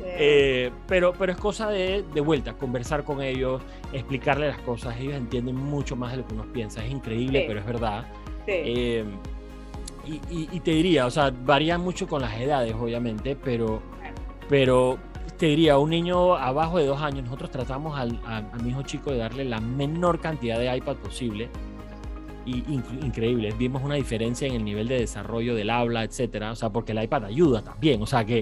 Eh, 0.04 0.70
pero, 0.86 1.12
pero 1.12 1.32
es 1.32 1.38
cosa 1.38 1.68
de, 1.68 2.04
de, 2.14 2.20
vuelta, 2.20 2.54
conversar 2.54 3.04
con 3.04 3.22
ellos, 3.22 3.62
explicarle 3.92 4.48
las 4.48 4.58
cosas. 4.60 4.98
Ellos 4.98 5.14
entienden 5.14 5.56
mucho 5.56 5.96
más 5.96 6.12
de 6.12 6.18
lo 6.18 6.26
que 6.26 6.34
uno 6.34 6.44
piensa. 6.52 6.84
Es 6.84 6.90
increíble, 6.90 7.44
pero 7.46 7.60
es 7.60 7.66
verdad. 7.66 8.04
Eh, 8.46 9.04
y, 10.06 10.48
y, 10.52 10.60
te 10.60 10.70
diría, 10.70 11.04
o 11.06 11.10
sea, 11.10 11.30
varía 11.30 11.76
mucho 11.76 12.06
con 12.06 12.22
las 12.22 12.34
edades, 12.40 12.74
obviamente, 12.74 13.36
pero, 13.36 13.82
pero 14.48 14.98
te 15.38 15.46
diría, 15.46 15.78
un 15.78 15.90
niño 15.90 16.34
abajo 16.34 16.78
de 16.78 16.86
dos 16.86 17.00
años, 17.00 17.24
nosotros 17.24 17.50
tratamos 17.50 17.98
al, 17.98 18.20
a, 18.26 18.42
mi 18.62 18.70
hijo 18.70 18.82
chico 18.82 19.10
de 19.10 19.18
darle 19.18 19.44
la 19.44 19.60
menor 19.60 20.20
cantidad 20.20 20.58
de 20.58 20.76
iPad 20.76 20.96
posible. 20.96 21.48
Y 22.44 22.64
increíble, 23.02 23.52
vimos 23.58 23.82
una 23.82 23.96
diferencia 23.96 24.48
en 24.48 24.54
el 24.54 24.64
nivel 24.64 24.88
de 24.88 25.00
desarrollo 25.00 25.54
del 25.54 25.68
habla, 25.68 26.02
etcétera, 26.02 26.52
o 26.52 26.56
sea, 26.56 26.70
porque 26.70 26.92
el 26.92 27.02
iPad 27.02 27.26
ayuda 27.26 27.62
también, 27.62 28.00
o 28.00 28.06
sea, 28.06 28.24
que 28.24 28.40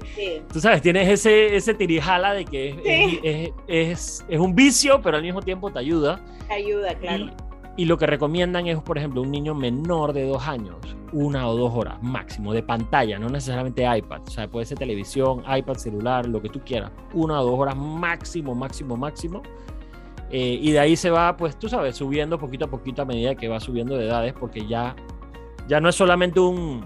tú 0.52 0.60
sabes, 0.60 0.80
tienes 0.80 1.08
ese, 1.08 1.56
ese 1.56 1.74
tirijala 1.74 2.32
de 2.32 2.44
que 2.44 3.20
es, 3.24 3.50
es, 3.66 4.24
es, 4.28 4.38
un 4.38 4.54
vicio, 4.54 5.02
pero 5.02 5.16
al 5.16 5.24
mismo 5.24 5.42
tiempo 5.42 5.72
te 5.72 5.80
ayuda. 5.80 6.20
Te 6.46 6.54
ayuda, 6.54 6.94
claro. 6.94 7.24
Y 7.24 7.45
lo 7.84 7.98
que 7.98 8.06
recomiendan 8.06 8.66
es, 8.66 8.80
por 8.80 8.96
ejemplo, 8.96 9.20
un 9.20 9.30
niño 9.30 9.54
menor 9.54 10.14
de 10.14 10.26
dos 10.26 10.48
años, 10.48 10.76
una 11.12 11.46
o 11.46 11.56
dos 11.56 11.74
horas 11.74 12.02
máximo 12.02 12.54
de 12.54 12.62
pantalla, 12.62 13.18
no 13.18 13.28
necesariamente 13.28 13.84
iPad, 13.84 14.22
o 14.26 14.30
sea, 14.30 14.48
puede 14.48 14.64
ser 14.64 14.78
televisión, 14.78 15.42
iPad, 15.46 15.74
celular, 15.74 16.26
lo 16.26 16.40
que 16.40 16.48
tú 16.48 16.60
quieras, 16.64 16.90
una 17.12 17.40
o 17.40 17.44
dos 17.44 17.58
horas 17.58 17.76
máximo, 17.76 18.54
máximo, 18.54 18.96
máximo. 18.96 19.42
Eh, 20.30 20.58
y 20.60 20.72
de 20.72 20.80
ahí 20.80 20.96
se 20.96 21.10
va, 21.10 21.36
pues 21.36 21.56
tú 21.58 21.68
sabes, 21.68 21.96
subiendo 21.96 22.38
poquito 22.38 22.64
a 22.64 22.68
poquito 22.68 23.02
a 23.02 23.04
medida 23.04 23.34
que 23.34 23.46
va 23.46 23.60
subiendo 23.60 23.96
de 23.96 24.06
edades, 24.06 24.32
porque 24.32 24.66
ya, 24.66 24.96
ya 25.68 25.80
no 25.80 25.88
es 25.88 25.94
solamente 25.94 26.40
un, 26.40 26.84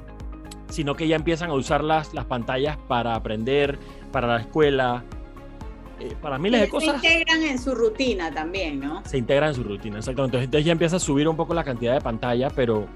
sino 0.69 0.95
que 0.95 1.07
ya 1.07 1.17
empiezan 1.17 1.51
a 1.51 1.55
usar 1.55 1.85
las, 1.85 2.13
las 2.15 2.25
pantallas 2.25 2.77
para 2.89 3.15
aprender, 3.15 3.79
para 4.13 4.27
la 4.27 4.41
escuela, 4.41 5.05
eh, 6.01 6.17
para 6.21 6.39
miles 6.39 6.63
de 6.63 6.69
cosas. 6.69 7.01
Se 7.01 7.09
integran 7.09 7.43
en 7.43 7.59
su 7.59 7.75
rutina 7.75 8.33
también, 8.33 8.81
¿no? 8.81 9.03
Se 9.05 9.19
integran 9.19 9.51
en 9.51 9.55
su 9.55 9.63
rutina, 9.63 9.99
exactamente. 9.99 10.39
Entonces 10.39 10.65
ya 10.65 10.73
empieza 10.73 10.97
a 10.97 11.01
subir 11.01 11.29
un 11.29 11.37
poco 11.37 11.53
la 11.53 11.63
cantidad 11.63 11.93
de 11.93 12.01
pantalla, 12.01 12.49
pero, 12.49 12.87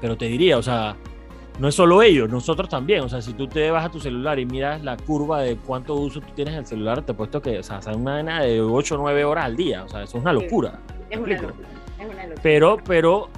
pero 0.00 0.16
te 0.16 0.26
diría, 0.26 0.58
o 0.58 0.62
sea, 0.62 0.96
no 1.60 1.68
es 1.68 1.74
solo 1.74 2.02
ellos, 2.02 2.28
nosotros 2.28 2.68
también. 2.68 3.02
O 3.02 3.08
sea, 3.08 3.22
si 3.22 3.34
tú 3.34 3.46
te 3.46 3.70
vas 3.70 3.84
a 3.84 3.90
tu 3.90 4.00
celular 4.00 4.38
y 4.38 4.46
miras 4.46 4.82
la 4.82 4.96
curva 4.96 5.42
de 5.42 5.56
cuánto 5.56 5.94
uso 5.94 6.20
tú 6.20 6.32
tienes 6.34 6.54
en 6.54 6.60
el 6.60 6.66
celular, 6.66 7.02
te 7.02 7.12
he 7.12 7.14
puesto 7.14 7.40
que, 7.40 7.58
o 7.58 7.62
sea, 7.62 7.78
es 7.78 7.86
una 7.86 8.16
nena 8.16 8.42
de 8.42 8.60
8 8.60 8.94
o 8.94 8.98
9 8.98 9.24
horas 9.24 9.44
al 9.44 9.56
día. 9.56 9.84
O 9.84 9.88
sea, 9.88 10.02
eso 10.02 10.18
es 10.18 10.22
una 10.22 10.32
locura. 10.32 10.80
es, 11.10 11.18
una 11.18 11.34
locura 11.34 11.54
es 11.98 12.06
una 12.06 12.22
locura. 12.22 12.40
Pero, 12.42 12.78
pero, 12.84 13.28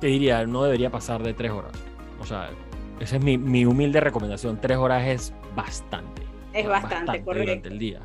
te 0.00 0.08
diría, 0.08 0.44
no 0.46 0.64
debería 0.64 0.90
pasar 0.90 1.22
de 1.22 1.34
3 1.34 1.52
horas. 1.52 1.72
O 2.20 2.26
sea, 2.26 2.50
esa 2.98 3.16
es 3.16 3.22
mi, 3.22 3.38
mi 3.38 3.64
humilde 3.64 4.00
recomendación. 4.00 4.58
3 4.60 4.78
horas 4.78 5.06
es 5.06 5.34
bastante. 5.54 6.23
Es 6.54 6.68
bastante, 6.68 7.22
correcto. 7.24 7.46
Durante 7.46 7.68
el 7.68 7.78
día. 7.78 8.00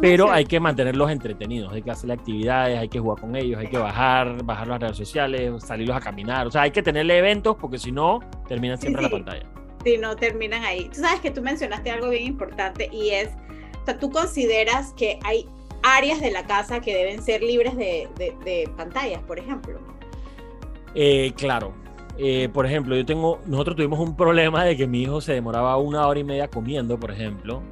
Pero 0.00 0.30
hay 0.30 0.44
que 0.44 0.60
mantenerlos 0.60 1.10
entretenidos, 1.10 1.72
hay 1.72 1.82
que 1.82 1.90
hacer 1.90 2.12
actividades, 2.12 2.78
hay 2.78 2.88
que 2.88 3.00
jugar 3.00 3.20
con 3.20 3.34
ellos, 3.34 3.58
hay 3.58 3.68
que 3.68 3.78
bajar, 3.78 4.42
bajar 4.44 4.68
las 4.68 4.80
redes 4.80 4.96
sociales, 4.96 5.62
salirlos 5.64 5.96
a 5.96 6.00
caminar. 6.00 6.46
O 6.46 6.50
sea, 6.50 6.62
hay 6.62 6.70
que 6.70 6.82
tenerle 6.82 7.18
eventos 7.18 7.56
porque 7.56 7.78
si 7.78 7.90
no, 7.90 8.20
terminan 8.46 8.78
siempre 8.78 9.04
en 9.04 9.10
la 9.10 9.10
pantalla. 9.10 9.46
Si 9.84 9.96
no, 9.96 10.16
terminan 10.16 10.64
ahí. 10.64 10.88
Tú 10.88 11.00
sabes 11.00 11.20
que 11.20 11.30
tú 11.30 11.40
mencionaste 11.40 11.90
algo 11.90 12.10
bien 12.10 12.24
importante 12.24 12.90
y 12.92 13.10
es, 13.10 13.30
o 13.82 13.84
sea, 13.86 13.98
tú 13.98 14.10
consideras 14.10 14.92
que 14.92 15.18
hay 15.24 15.46
áreas 15.82 16.20
de 16.20 16.30
la 16.30 16.46
casa 16.46 16.80
que 16.80 16.94
deben 16.94 17.22
ser 17.22 17.42
libres 17.42 17.76
de, 17.76 18.08
de, 18.16 18.70
pantallas, 18.76 19.22
por 19.22 19.38
ejemplo. 19.38 19.78
Eh, 20.94 21.32
claro, 21.36 21.72
eh, 22.18 22.48
por 22.52 22.66
ejemplo, 22.66 22.96
yo 22.96 23.06
tengo, 23.06 23.40
nosotros 23.46 23.76
tuvimos 23.76 24.00
un 24.00 24.16
problema 24.16 24.64
de 24.64 24.76
que 24.76 24.86
mi 24.86 25.02
hijo 25.02 25.20
se 25.20 25.34
demoraba 25.34 25.76
una 25.76 26.06
hora 26.06 26.18
y 26.18 26.24
media 26.24 26.48
comiendo, 26.48 26.98
por 26.98 27.12
ejemplo, 27.12 27.62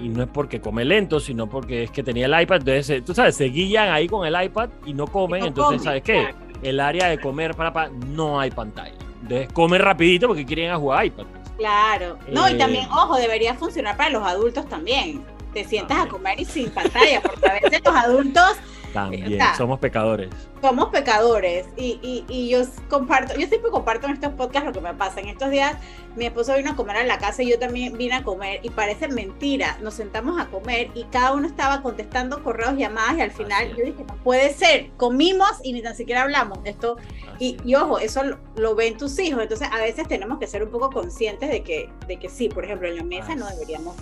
y, 0.00 0.08
no 0.08 0.22
es 0.22 0.28
porque 0.28 0.60
come 0.60 0.84
lento, 0.84 1.20
sino 1.20 1.48
porque 1.48 1.82
es 1.82 1.90
que 1.90 2.02
tenía 2.02 2.26
el 2.26 2.42
iPad, 2.42 2.56
entonces, 2.58 2.90
eh, 2.90 3.02
tú 3.02 3.14
sabes, 3.14 3.36
se 3.36 3.44
guían 3.44 3.90
ahí 3.90 4.06
con 4.06 4.26
el 4.26 4.42
iPad 4.42 4.70
y 4.86 4.94
no 4.94 5.06
comen, 5.06 5.44
entonces, 5.44 5.82
¿sabes 5.82 6.02
qué? 6.02 6.34
El 6.62 6.80
área 6.80 7.08
de 7.08 7.18
comer 7.20 7.54
para, 7.54 7.72
para 7.72 7.90
no 7.90 8.40
hay 8.40 8.50
pantalla. 8.50 8.94
Entonces, 9.22 9.52
comen 9.52 9.82
rapidito 9.82 10.28
porque 10.28 10.46
quieren 10.46 10.70
a 10.70 10.76
jugar 10.76 11.06
iPad. 11.06 11.24
Claro. 11.58 12.18
No, 12.30 12.48
y 12.48 12.52
eh, 12.52 12.56
también, 12.56 12.86
ojo, 12.90 13.16
debería 13.16 13.54
funcionar 13.54 13.96
para 13.96 14.10
los 14.10 14.22
adultos 14.22 14.66
también. 14.68 15.22
Te 15.52 15.64
sientas 15.64 15.98
a 15.98 16.08
comer 16.08 16.40
y 16.40 16.44
sin 16.44 16.70
pantalla, 16.70 17.20
porque 17.20 17.48
a 17.48 17.52
veces 17.54 17.82
los 17.84 17.94
adultos 17.94 18.56
también, 18.94 19.40
somos 19.56 19.80
pecadores. 19.80 20.30
Somos 20.62 20.88
pecadores. 20.90 21.66
Y, 21.76 21.98
y, 22.00 22.24
y, 22.28 22.48
yo 22.48 22.62
comparto, 22.88 23.34
yo 23.34 23.46
siempre 23.48 23.70
comparto 23.70 24.06
en 24.06 24.14
estos 24.14 24.32
podcasts 24.34 24.66
lo 24.66 24.72
que 24.72 24.80
me 24.80 24.94
pasa. 24.94 25.20
En 25.20 25.28
estos 25.28 25.50
días 25.50 25.76
mi 26.16 26.26
esposo 26.26 26.54
vino 26.56 26.70
a 26.70 26.76
comer 26.76 26.98
a 26.98 27.04
la 27.04 27.18
casa 27.18 27.42
y 27.42 27.50
yo 27.50 27.58
también 27.58 27.98
vine 27.98 28.14
a 28.14 28.22
comer 28.22 28.60
y 28.62 28.70
parece 28.70 29.08
mentira. 29.08 29.76
Nos 29.82 29.94
sentamos 29.94 30.40
a 30.40 30.46
comer 30.46 30.90
y 30.94 31.04
cada 31.04 31.32
uno 31.32 31.48
estaba 31.48 31.82
contestando 31.82 32.42
correos, 32.44 32.76
llamadas 32.76 33.18
y 33.18 33.20
al 33.20 33.32
final 33.32 33.74
yo 33.76 33.84
dije, 33.84 34.04
no 34.06 34.14
puede 34.22 34.54
ser, 34.54 34.90
comimos 34.96 35.50
y 35.64 35.72
ni 35.72 35.82
tan 35.82 35.96
siquiera 35.96 36.22
hablamos. 36.22 36.60
Esto, 36.64 36.96
y, 37.40 37.56
y, 37.64 37.74
ojo, 37.74 37.98
eso 37.98 38.22
lo, 38.54 38.74
ven 38.76 38.96
tus 38.96 39.18
hijos. 39.18 39.42
Entonces 39.42 39.68
a 39.72 39.78
veces 39.78 40.06
tenemos 40.06 40.38
que 40.38 40.46
ser 40.46 40.62
un 40.62 40.70
poco 40.70 40.90
conscientes 40.90 41.50
de 41.50 41.64
que, 41.64 41.90
de 42.06 42.16
que 42.16 42.28
sí, 42.28 42.48
por 42.48 42.64
ejemplo, 42.64 42.86
en 42.86 42.96
la 42.96 43.04
mesa 43.04 43.34
no 43.34 43.48
deberíamos 43.48 43.96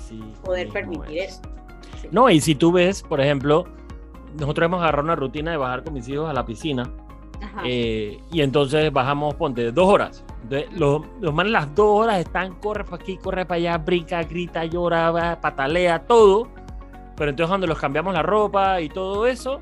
poder 0.45 0.69
permitir 0.69 1.19
eso. 1.19 1.41
No, 2.11 2.29
y 2.29 2.43
si 2.43 2.55
tú 2.55 2.73
ves, 2.73 3.03
por 3.03 3.23
ejemplo, 3.23 3.67
nosotros 4.39 4.67
hemos 4.67 4.81
agarrado 4.81 5.05
una 5.05 5.17
rutina 5.17 5.51
de 5.51 5.57
bajar 5.57 5.85
con 5.85 5.95
mis 5.95 6.09
hijos 6.09 6.29
a 6.29 6.33
la 6.33 6.45
piscina. 6.45 6.91
Eh, 7.65 8.21
y 8.31 8.41
entonces 8.41 8.93
bajamos, 8.93 9.35
ponte, 9.35 9.73
dos 9.73 9.89
horas. 9.89 10.25
Entonces, 10.43 10.73
los, 10.79 11.03
los 11.21 11.35
manes 11.35 11.53
las 11.53 11.75
dos 11.75 12.05
horas 12.05 12.21
están, 12.21 12.55
corre 12.61 12.85
para 12.85 13.03
aquí, 13.03 13.17
corre 13.17 13.45
para 13.45 13.57
allá, 13.57 13.79
brinca, 13.79 14.23
grita, 14.23 14.65
llora, 14.65 15.41
patalea, 15.41 16.07
todo. 16.07 16.49
Pero 17.17 17.31
entonces 17.31 17.49
cuando 17.49 17.67
los 17.67 17.79
cambiamos 17.79 18.15
la 18.15 18.23
ropa 18.23 18.81
y 18.81 18.89
todo 18.89 19.27
eso, 19.27 19.61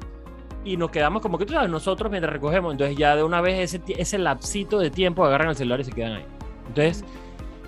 y 0.64 0.76
nos 0.76 0.90
quedamos 0.90 1.22
como 1.22 1.38
que 1.38 1.46
tú 1.46 1.54
sabes, 1.54 1.70
nosotros 1.70 2.10
mientras 2.10 2.32
recogemos, 2.32 2.72
entonces 2.72 2.96
ya 2.96 3.16
de 3.16 3.22
una 3.22 3.40
vez 3.40 3.74
ese, 3.74 3.82
ese 3.96 4.18
lapsito 4.18 4.78
de 4.78 4.90
tiempo 4.90 5.24
agarran 5.24 5.48
el 5.48 5.56
celular 5.56 5.80
y 5.80 5.84
se 5.84 5.92
quedan 5.92 6.12
ahí. 6.12 6.24
Entonces, 6.68 7.04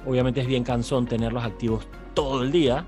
obviamente 0.07 0.41
es 0.41 0.47
bien 0.47 0.63
cansón 0.63 1.07
tenerlos 1.07 1.43
activos 1.45 1.89
todo 2.15 2.43
el 2.43 2.53
día 2.53 2.85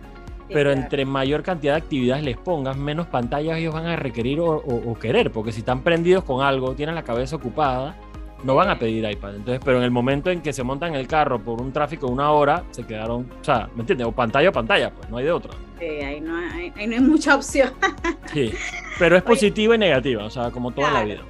pero 0.55 0.71
entre 0.71 1.05
mayor 1.05 1.43
cantidad 1.43 1.75
de 1.75 1.79
actividades 1.79 2.23
les 2.23 2.37
pongas, 2.37 2.77
menos 2.77 3.09
pantallas 3.09 3.59
ellos 3.59 3.75
van 3.75 3.87
a 3.87 3.97
requerir 3.97 4.39
o, 4.41 4.97
querer, 5.01 5.33
porque 5.33 5.51
si 5.51 5.59
están 5.59 5.83
prendidos 5.83 6.23
con 6.23 6.45
algo, 6.45 6.77
tienen 6.77 6.95
la 6.95 7.03
cabeza 7.03 7.35
ocupada, 7.35 7.97
no 8.45 8.55
van 8.55 8.69
a 8.71 8.79
pedir 8.79 9.05
iPad. 9.11 9.35
Entonces, 9.35 9.61
pero 9.65 9.79
en 9.79 9.83
el 9.83 9.91
momento 9.91 10.31
en 10.31 10.43
que 10.43 10.53
se 10.53 10.63
montan 10.63 10.95
el 10.95 11.09
carro 11.09 11.41
por 11.41 11.61
un 11.61 11.73
tráfico 11.73 12.07
de 12.07 12.13
una 12.13 12.31
hora, 12.31 12.63
se 12.71 12.87
quedaron, 12.87 13.29
o 13.41 13.45
sea, 13.45 13.69
¿me 13.75 13.81
entiendes? 13.81 14.07
O 14.07 14.13
pantalla 14.13 14.51
o 14.51 14.53
pantalla, 14.53 14.95
pues 14.95 15.11
no 15.11 15.17
hay 15.17 15.25
de 15.25 15.33
otra. 15.33 15.51
Sí, 15.81 15.87
ahí 15.87 16.21
no 16.21 16.37
hay, 16.37 16.73
ahí 16.77 16.87
no 16.87 16.95
hay 16.95 17.01
mucha 17.01 17.35
opción. 17.35 17.73
sí, 18.33 18.53
pero 18.97 19.17
es 19.17 19.25
positiva 19.25 19.75
y 19.75 19.79
negativa, 19.79 20.25
o 20.25 20.31
sea, 20.31 20.53
como 20.53 20.71
toda 20.71 20.93
la 20.93 21.03
vida. 21.03 21.23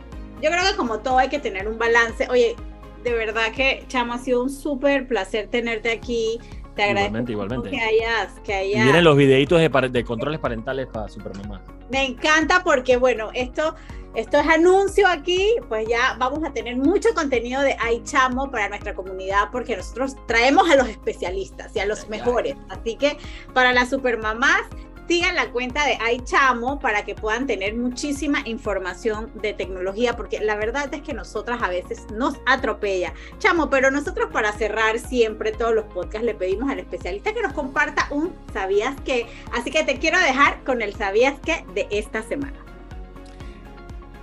Yo 0.43 0.51
creo 0.51 0.71
que 0.71 0.77
como 0.77 0.99
todo 0.99 1.17
hay 1.17 1.31
que 1.31 1.39
tener 1.39 1.67
un 1.67 1.79
balance. 1.79 2.29
Oye, 2.29 2.57
de 3.03 3.15
verdad 3.15 3.53
que, 3.57 3.85
Chama, 3.89 4.17
ha 4.17 4.19
sido 4.19 4.43
un 4.43 4.51
súper 4.51 5.09
placer 5.09 5.49
tenerte 5.49 5.91
aquí. 5.91 6.39
Te 6.75 6.83
agradezco 6.83 7.31
igualmente, 7.31 7.71
que 7.71 7.81
hayas, 7.81 8.41
que 8.41 8.67
Y 8.67 8.75
vienen 8.75 9.05
los 9.05 9.17
videitos 9.17 9.61
de, 9.61 9.69
de 9.91 10.05
controles 10.05 10.41
parentales 10.41 10.89
para 10.89 11.09
Supermamá. 11.09 11.63
Me 11.91 12.05
encanta 12.05 12.63
porque, 12.65 12.97
bueno, 12.97 13.31
esto, 13.33 13.77
esto 14.15 14.41
es 14.41 14.47
anuncio 14.49 15.07
aquí, 15.07 15.55
pues 15.69 15.87
ya 15.89 16.17
vamos 16.19 16.43
a 16.45 16.53
tener 16.53 16.77
mucho 16.77 17.11
contenido 17.15 17.63
de 17.63 17.77
iChamo 17.93 18.51
para 18.51 18.69
nuestra 18.69 18.95
comunidad 18.95 19.51
porque 19.53 19.77
nosotros 19.77 20.17
traemos 20.27 20.69
a 20.69 20.77
los 20.77 20.89
especialistas 20.89 21.77
y 21.77 21.79
a 21.79 21.87
los 21.87 22.09
mejores. 22.09 22.57
Así 22.69 22.97
que 22.97 23.19
para 23.53 23.73
las 23.73 23.91
supermamás 23.91 24.63
sigan 25.09 25.35
la 25.35 25.51
cuenta 25.51 25.85
de 25.87 25.99
iChamo 26.15 26.79
para 26.79 27.05
que 27.05 27.15
puedan 27.15 27.47
tener 27.47 27.75
muchísima 27.75 28.41
información 28.45 29.31
de 29.41 29.53
tecnología, 29.53 30.17
porque 30.17 30.41
la 30.41 30.57
verdad 30.57 30.93
es 30.93 31.03
que 31.03 31.15
nosotras 31.15 31.63
a 31.63 31.69
veces 31.69 32.07
nos 32.13 32.35
atropella. 32.47 33.13
Chamo, 33.39 33.71
pero 33.71 33.91
nosotros 33.91 34.31
para 34.33 34.53
cerrar 34.53 34.99
siempre 34.99 35.53
todos 35.53 35.75
los 35.75 35.85
podcasts 35.87 36.25
le 36.25 36.35
pedimos 36.35 36.71
al 36.71 36.79
especialista 36.79 37.35
que 37.35 37.43
nos 37.43 37.53
comparta 37.53 38.09
un 38.11 38.33
¿sabías 38.53 38.97
qué? 39.05 39.27
Así 39.53 39.71
que 39.71 39.85
te 39.85 39.99
quiero 39.99 40.19
dejar 40.19 40.63
con 40.65 40.83
el 40.83 40.95
¿sabías 40.95 41.35
qué? 41.45 41.65
de 41.75 41.87
esta 41.91 42.23
semana. 42.23 42.59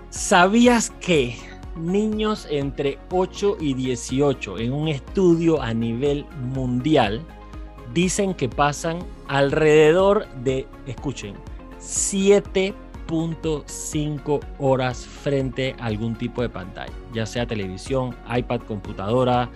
¿Sabías 0.10 0.90
que 1.00 1.38
niños 1.76 2.48
entre 2.50 3.00
8 3.12 3.58
y 3.60 3.74
18 3.74 4.60
en 4.60 4.74
un 4.74 4.88
estudio 4.88 5.62
a 5.62 5.74
nivel 5.74 6.26
mundial 6.54 7.26
dicen 7.94 8.34
que 8.34 8.50
pasan 8.50 9.00
alrededor 9.28 10.28
de, 10.44 10.68
escuchen, 10.88 11.36
7.5 11.80 14.40
horas 14.60 15.06
frente 15.06 15.76
a 15.80 15.86
algún 15.86 16.16
tipo 16.16 16.42
de 16.42 16.50
pantalla, 16.50 16.92
ya 17.14 17.26
sea 17.26 17.46
televisión, 17.46 18.14
iPad, 18.36 18.62
computadora, 18.62 19.50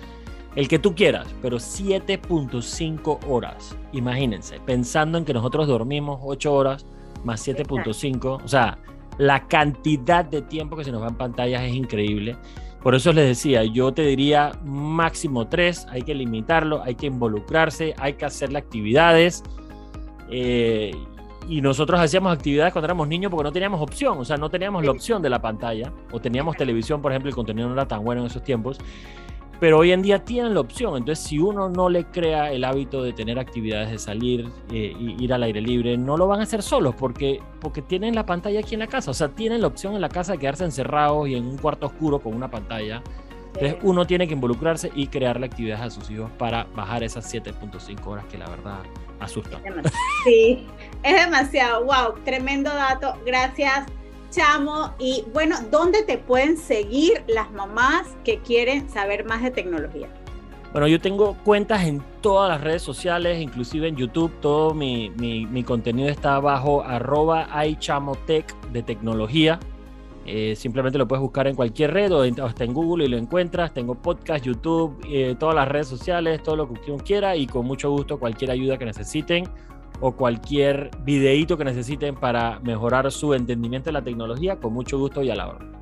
el 0.56 0.67
que 0.67 0.80
tú 0.80 0.95
quieras, 0.95 1.28
pero 1.41 1.58
7.5 1.58 3.19
horas. 3.28 3.76
Imagínense, 3.91 4.60
pensando 4.62 5.17
en 5.17 5.26
que 5.26 5.34
nosotros 5.34 5.67
dormimos 5.67 6.19
8 6.24 6.54
horas 6.54 6.86
más 7.24 7.45
7.5, 7.48 8.43
o 8.43 8.48
sea, 8.48 8.78
la 9.17 9.48
cantidad 9.48 10.26
de 10.26 10.41
tiempo 10.41 10.76
que 10.76 10.84
se 10.84 10.91
nos 10.91 11.02
va 11.02 11.08
en 11.08 11.15
pantallas 11.15 11.63
es 11.63 11.74
increíble. 11.74 12.36
Por 12.86 12.93
eso 12.93 13.12
les 13.13 13.26
decía, 13.26 13.63
yo 13.63 13.91
te 13.95 14.04
diría 14.04 14.52
máximo 14.63 15.48
tres, 15.48 15.88
hay 15.89 16.04
que 16.04 16.13
limitarlo, 16.13 16.84
hay 16.84 16.93
que 16.93 17.08
involucrarse, 17.08 17.95
hay 17.98 18.13
que 18.13 18.26
hacerle 18.26 18.60
actividades. 18.60 19.41
Eh, 20.30 20.91
y 21.50 21.62
nosotros 21.62 22.00
hacíamos 22.00 22.32
actividades 22.32 22.74
cuando 22.74 22.86
éramos 22.86 23.08
niños 23.08 23.32
porque 23.32 23.45
no 23.45 23.52
teníamos 23.52 23.82
opción, 23.82 24.19
o 24.19 24.24
sea, 24.24 24.38
no 24.38 24.52
teníamos 24.52 24.86
la 24.86 24.91
opción 24.91 25.24
de 25.24 25.32
la 25.32 25.41
pantalla, 25.41 25.91
o 26.12 26.19
teníamos 26.19 26.58
televisión, 26.58 27.02
por 27.02 27.12
ejemplo, 27.12 27.30
el 27.30 27.36
contenido 27.36 27.67
no 27.67 27.74
era 27.74 27.88
tan 27.88 28.04
bueno 28.04 28.21
en 28.21 28.28
esos 28.28 28.43
tiempos. 28.43 28.78
Pero 29.59 29.79
hoy 29.79 29.91
en 29.91 30.01
día 30.01 30.23
tienen 30.23 30.53
la 30.53 30.59
opción. 30.59 30.97
Entonces, 30.97 31.25
si 31.25 31.39
uno 31.39 31.69
no 31.69 31.89
le 31.89 32.05
crea 32.05 32.51
el 32.51 32.63
hábito 32.63 33.03
de 33.03 33.13
tener 33.13 33.39
actividades, 33.39 33.91
de 33.91 33.99
salir 33.99 34.49
e 34.71 34.95
ir 34.97 35.33
al 35.33 35.43
aire 35.43 35.61
libre, 35.61 35.97
no 35.97 36.17
lo 36.17 36.27
van 36.27 36.39
a 36.39 36.43
hacer 36.43 36.61
solos 36.61 36.95
porque, 36.95 37.39
porque 37.59 37.81
tienen 37.81 38.15
la 38.15 38.25
pantalla 38.25 38.59
aquí 38.59 38.75
en 38.75 38.79
la 38.79 38.87
casa. 38.87 39.11
O 39.11 39.13
sea, 39.13 39.29
tienen 39.29 39.61
la 39.61 39.67
opción 39.67 39.95
en 39.95 40.01
la 40.01 40.09
casa 40.09 40.33
de 40.33 40.37
quedarse 40.37 40.65
encerrados 40.65 41.27
y 41.27 41.35
en 41.35 41.45
un 41.45 41.57
cuarto 41.57 41.87
oscuro 41.87 42.19
con 42.19 42.33
una 42.33 42.49
pantalla. 42.49 43.01
Entonces, 43.53 43.77
uno 43.83 44.05
tiene 44.05 44.27
que 44.27 44.33
involucrarse 44.33 44.91
y 44.93 45.07
crearle 45.07 45.45
actividades 45.45 45.85
a 45.85 45.89
sus 45.89 46.09
hijos 46.11 46.29
para 46.37 46.65
bajar 46.75 47.03
esas 47.03 47.33
7.5 47.33 48.05
horas 48.05 48.25
que 48.25 48.37
la 48.37 48.49
verdad 48.49 48.79
asustan. 49.19 49.61
Sí, 50.25 50.67
es 51.03 51.23
demasiado. 51.23 51.85
Wow, 51.85 52.15
tremendo 52.25 52.69
dato. 52.69 53.15
Gracias 53.25 53.85
Chamo. 54.36 54.93
Y 55.00 55.24
bueno, 55.34 55.56
¿dónde 55.71 56.04
te 56.04 56.17
pueden 56.17 56.58
seguir 56.58 57.24
las 57.28 57.52
mamás 57.54 58.06
que 58.26 58.39
quieren 58.39 58.89
saber 58.89 59.24
más 59.24 59.41
de 59.41 59.52
tecnología? 59.52 60.10
Bueno, 60.74 60.89
yo 60.89 61.00
tengo 61.00 61.38
cuentas 61.45 61.86
en 61.86 62.04
todas 62.19 62.50
las 62.50 62.60
redes 62.60 62.82
sociales, 62.82 63.41
inclusive 63.41 63.88
en 63.88 63.95
YouTube. 63.95 64.30
Todo 64.41 64.74
mi, 64.74 65.10
mi, 65.10 65.63
contenido 65.63 66.10
está 66.10 66.38
bajo 66.41 66.84
arroba 66.84 67.48
iChamotech 67.65 68.54
de 68.74 68.84
tecnología. 68.84 69.58
Eh, 70.26 70.56
simplemente 70.58 70.98
lo 70.98 71.08
puedes 71.08 71.21
buscar 71.21 71.48
en 71.48 71.56
cualquier 71.56 71.93
red 71.93 72.12
o, 72.12 72.24
hasta 72.45 72.65
en 72.65 72.74
Google 72.74 73.06
y 73.06 73.08
lo 73.08 73.15
encuentras. 73.15 73.74
Tengo 73.74 73.95
podcast, 73.95 74.43
YouTube, 74.43 75.00
eh, 75.08 75.38
todas 75.39 75.56
las 75.56 75.69
redes 75.69 75.88
sociales, 75.88 76.43
todo 76.43 76.58
lo 76.58 76.74
que 76.74 76.91
uno 76.91 77.02
quiera 77.02 77.38
y 77.38 77.48
con 77.48 77.65
mucho 77.65 77.89
gusto 77.89 78.19
cualquier 78.19 78.52
ayuda 78.52 78.78
que 78.78 78.84
necesiten 78.84 79.45
o 79.99 80.13
cualquier 80.13 80.91
videíto 81.03 81.58
que 81.58 81.65
necesiten 81.65 82.15
para 82.15 82.60
mejorar 82.60 83.12
su 83.12 83.34
entendimiento 83.34 83.89
de 83.89 83.93
la 83.93 84.03
tecnología, 84.03 84.58
con 84.58 84.73
mucho 84.73 84.97
gusto 84.97 85.21
y 85.23 85.29
a 85.29 85.36
la 85.36 85.47
hora. 85.47 85.74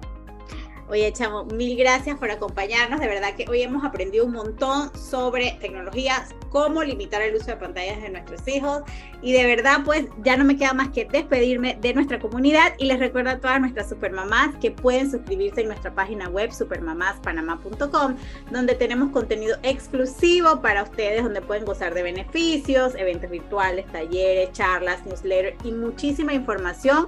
Oye, 0.89 1.13
Chamo, 1.13 1.45
mil 1.45 1.77
gracias 1.77 2.17
por 2.19 2.29
acompañarnos. 2.29 2.99
De 2.99 3.07
verdad 3.07 3.35
que 3.35 3.45
hoy 3.49 3.61
hemos 3.61 3.85
aprendido 3.85 4.25
un 4.25 4.33
montón 4.33 4.91
sobre 4.97 5.57
tecnologías, 5.61 6.35
cómo 6.49 6.83
limitar 6.83 7.21
el 7.21 7.35
uso 7.35 7.45
de 7.47 7.55
pantallas 7.55 8.01
de 8.01 8.09
nuestros 8.09 8.45
hijos. 8.49 8.83
Y 9.21 9.31
de 9.31 9.45
verdad, 9.45 9.79
pues 9.85 10.05
ya 10.23 10.35
no 10.35 10.43
me 10.43 10.57
queda 10.57 10.73
más 10.73 10.89
que 10.89 11.05
despedirme 11.05 11.77
de 11.79 11.93
nuestra 11.93 12.19
comunidad 12.19 12.73
y 12.77 12.85
les 12.85 12.99
recuerdo 12.99 13.29
a 13.29 13.39
todas 13.39 13.61
nuestras 13.61 13.87
supermamás 13.87 14.53
que 14.59 14.71
pueden 14.71 15.09
suscribirse 15.09 15.61
en 15.61 15.67
nuestra 15.67 15.95
página 15.95 16.27
web 16.27 16.51
supermamáspanamá.com, 16.51 18.15
donde 18.51 18.75
tenemos 18.75 19.11
contenido 19.11 19.55
exclusivo 19.63 20.61
para 20.61 20.83
ustedes, 20.83 21.23
donde 21.23 21.41
pueden 21.41 21.63
gozar 21.63 21.93
de 21.93 22.03
beneficios, 22.03 22.93
eventos 22.95 23.29
virtuales, 23.29 23.85
talleres, 23.87 24.51
charlas, 24.51 25.05
newsletters 25.05 25.55
y 25.63 25.71
muchísima 25.71 26.33
información 26.33 27.05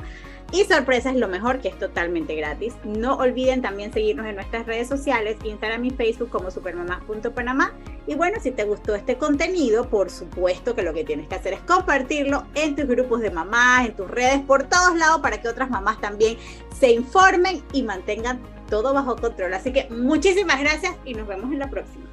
y 0.51 0.63
sorpresa 0.65 1.09
es 1.09 1.17
lo 1.17 1.27
mejor, 1.27 1.59
que 1.59 1.67
es 1.67 1.77
totalmente 1.77 2.35
gratis. 2.35 2.75
No 2.83 3.15
olviden 3.15 3.61
también 3.61 3.91
seguirnos 3.91 4.25
en 4.25 4.35
nuestras 4.35 4.65
redes 4.65 4.87
sociales, 4.87 5.37
Instagram 5.43 5.85
y 5.85 5.89
Facebook 5.91 6.29
como 6.29 6.51
supermamás.panamá. 6.51 7.73
Y 8.07 8.15
bueno, 8.15 8.39
si 8.39 8.51
te 8.51 8.63
gustó 8.63 8.95
este 8.95 9.17
contenido, 9.17 9.89
por 9.89 10.09
supuesto 10.09 10.75
que 10.75 10.83
lo 10.83 10.93
que 10.93 11.03
tienes 11.03 11.27
que 11.27 11.35
hacer 11.35 11.53
es 11.53 11.61
compartirlo 11.61 12.45
en 12.53 12.75
tus 12.75 12.85
grupos 12.85 13.21
de 13.21 13.31
mamás, 13.31 13.87
en 13.87 13.95
tus 13.95 14.09
redes, 14.09 14.41
por 14.41 14.63
todos 14.63 14.95
lados, 14.95 15.21
para 15.21 15.41
que 15.41 15.47
otras 15.47 15.69
mamás 15.69 15.99
también 15.99 16.37
se 16.79 16.91
informen 16.91 17.63
y 17.73 17.83
mantengan 17.83 18.39
todo 18.69 18.93
bajo 18.93 19.15
control. 19.15 19.53
Así 19.53 19.73
que 19.73 19.89
muchísimas 19.89 20.59
gracias 20.59 20.95
y 21.05 21.13
nos 21.15 21.27
vemos 21.27 21.51
en 21.51 21.59
la 21.59 21.69
próxima. 21.69 22.04